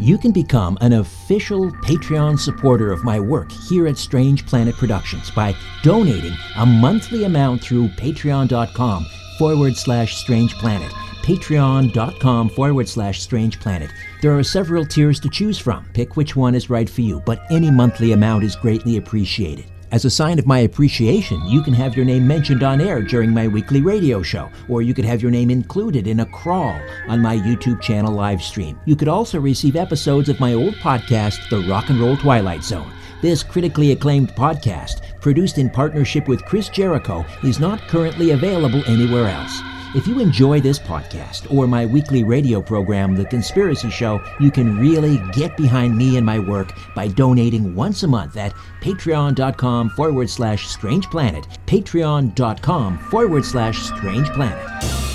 [0.00, 5.30] You can become an official Patreon supporter of my work here at Strange Planet Productions
[5.30, 9.04] by donating a monthly amount through patreon.com
[9.38, 10.90] forward slash strange planet.
[11.20, 13.90] Patreon.com forward slash strange planet.
[14.22, 15.84] There are several tiers to choose from.
[15.92, 19.66] Pick which one is right for you, but any monthly amount is greatly appreciated.
[19.92, 23.34] As a sign of my appreciation, you can have your name mentioned on air during
[23.34, 27.20] my weekly radio show, or you could have your name included in a crawl on
[27.20, 28.78] my YouTube channel live stream.
[28.84, 32.92] You could also receive episodes of my old podcast, The Rock and Roll Twilight Zone.
[33.20, 39.26] This critically acclaimed podcast, produced in partnership with Chris Jericho, is not currently available anywhere
[39.26, 39.60] else.
[39.92, 44.78] If you enjoy this podcast or my weekly radio program, The Conspiracy Show, you can
[44.78, 50.30] really get behind me and my work by donating once a month at patreon.com forward
[50.30, 51.44] slash strange planet.
[51.66, 55.09] Patreon.com forward slash strange planet.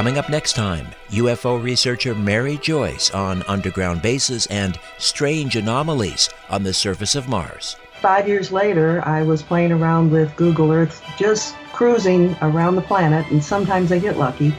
[0.00, 6.62] Coming up next time, UFO researcher Mary Joyce on underground bases and strange anomalies on
[6.62, 7.76] the surface of Mars.
[8.00, 13.30] Five years later, I was playing around with Google Earth, just cruising around the planet,
[13.30, 14.54] and sometimes I get lucky,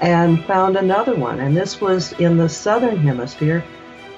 [0.00, 1.38] and found another one.
[1.38, 3.62] And this was in the southern hemisphere,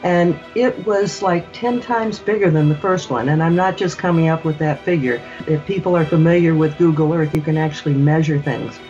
[0.02, 3.28] and it was like 10 times bigger than the first one.
[3.28, 5.20] And I'm not just coming up with that figure.
[5.46, 8.80] If people are familiar with Google Earth, you can actually measure things.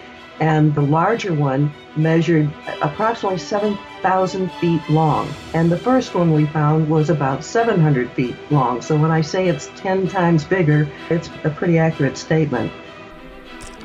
[0.43, 2.51] And the larger one measured
[2.83, 5.33] approximately 7,000 feet long.
[5.55, 8.83] And the first one we found was about 700 feet long.
[8.83, 12.73] So when I say it's 10 times bigger, it's a pretty accurate statement.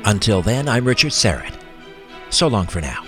[0.04, 1.54] Until then, I'm Richard Syrett.
[2.30, 3.07] So long for now.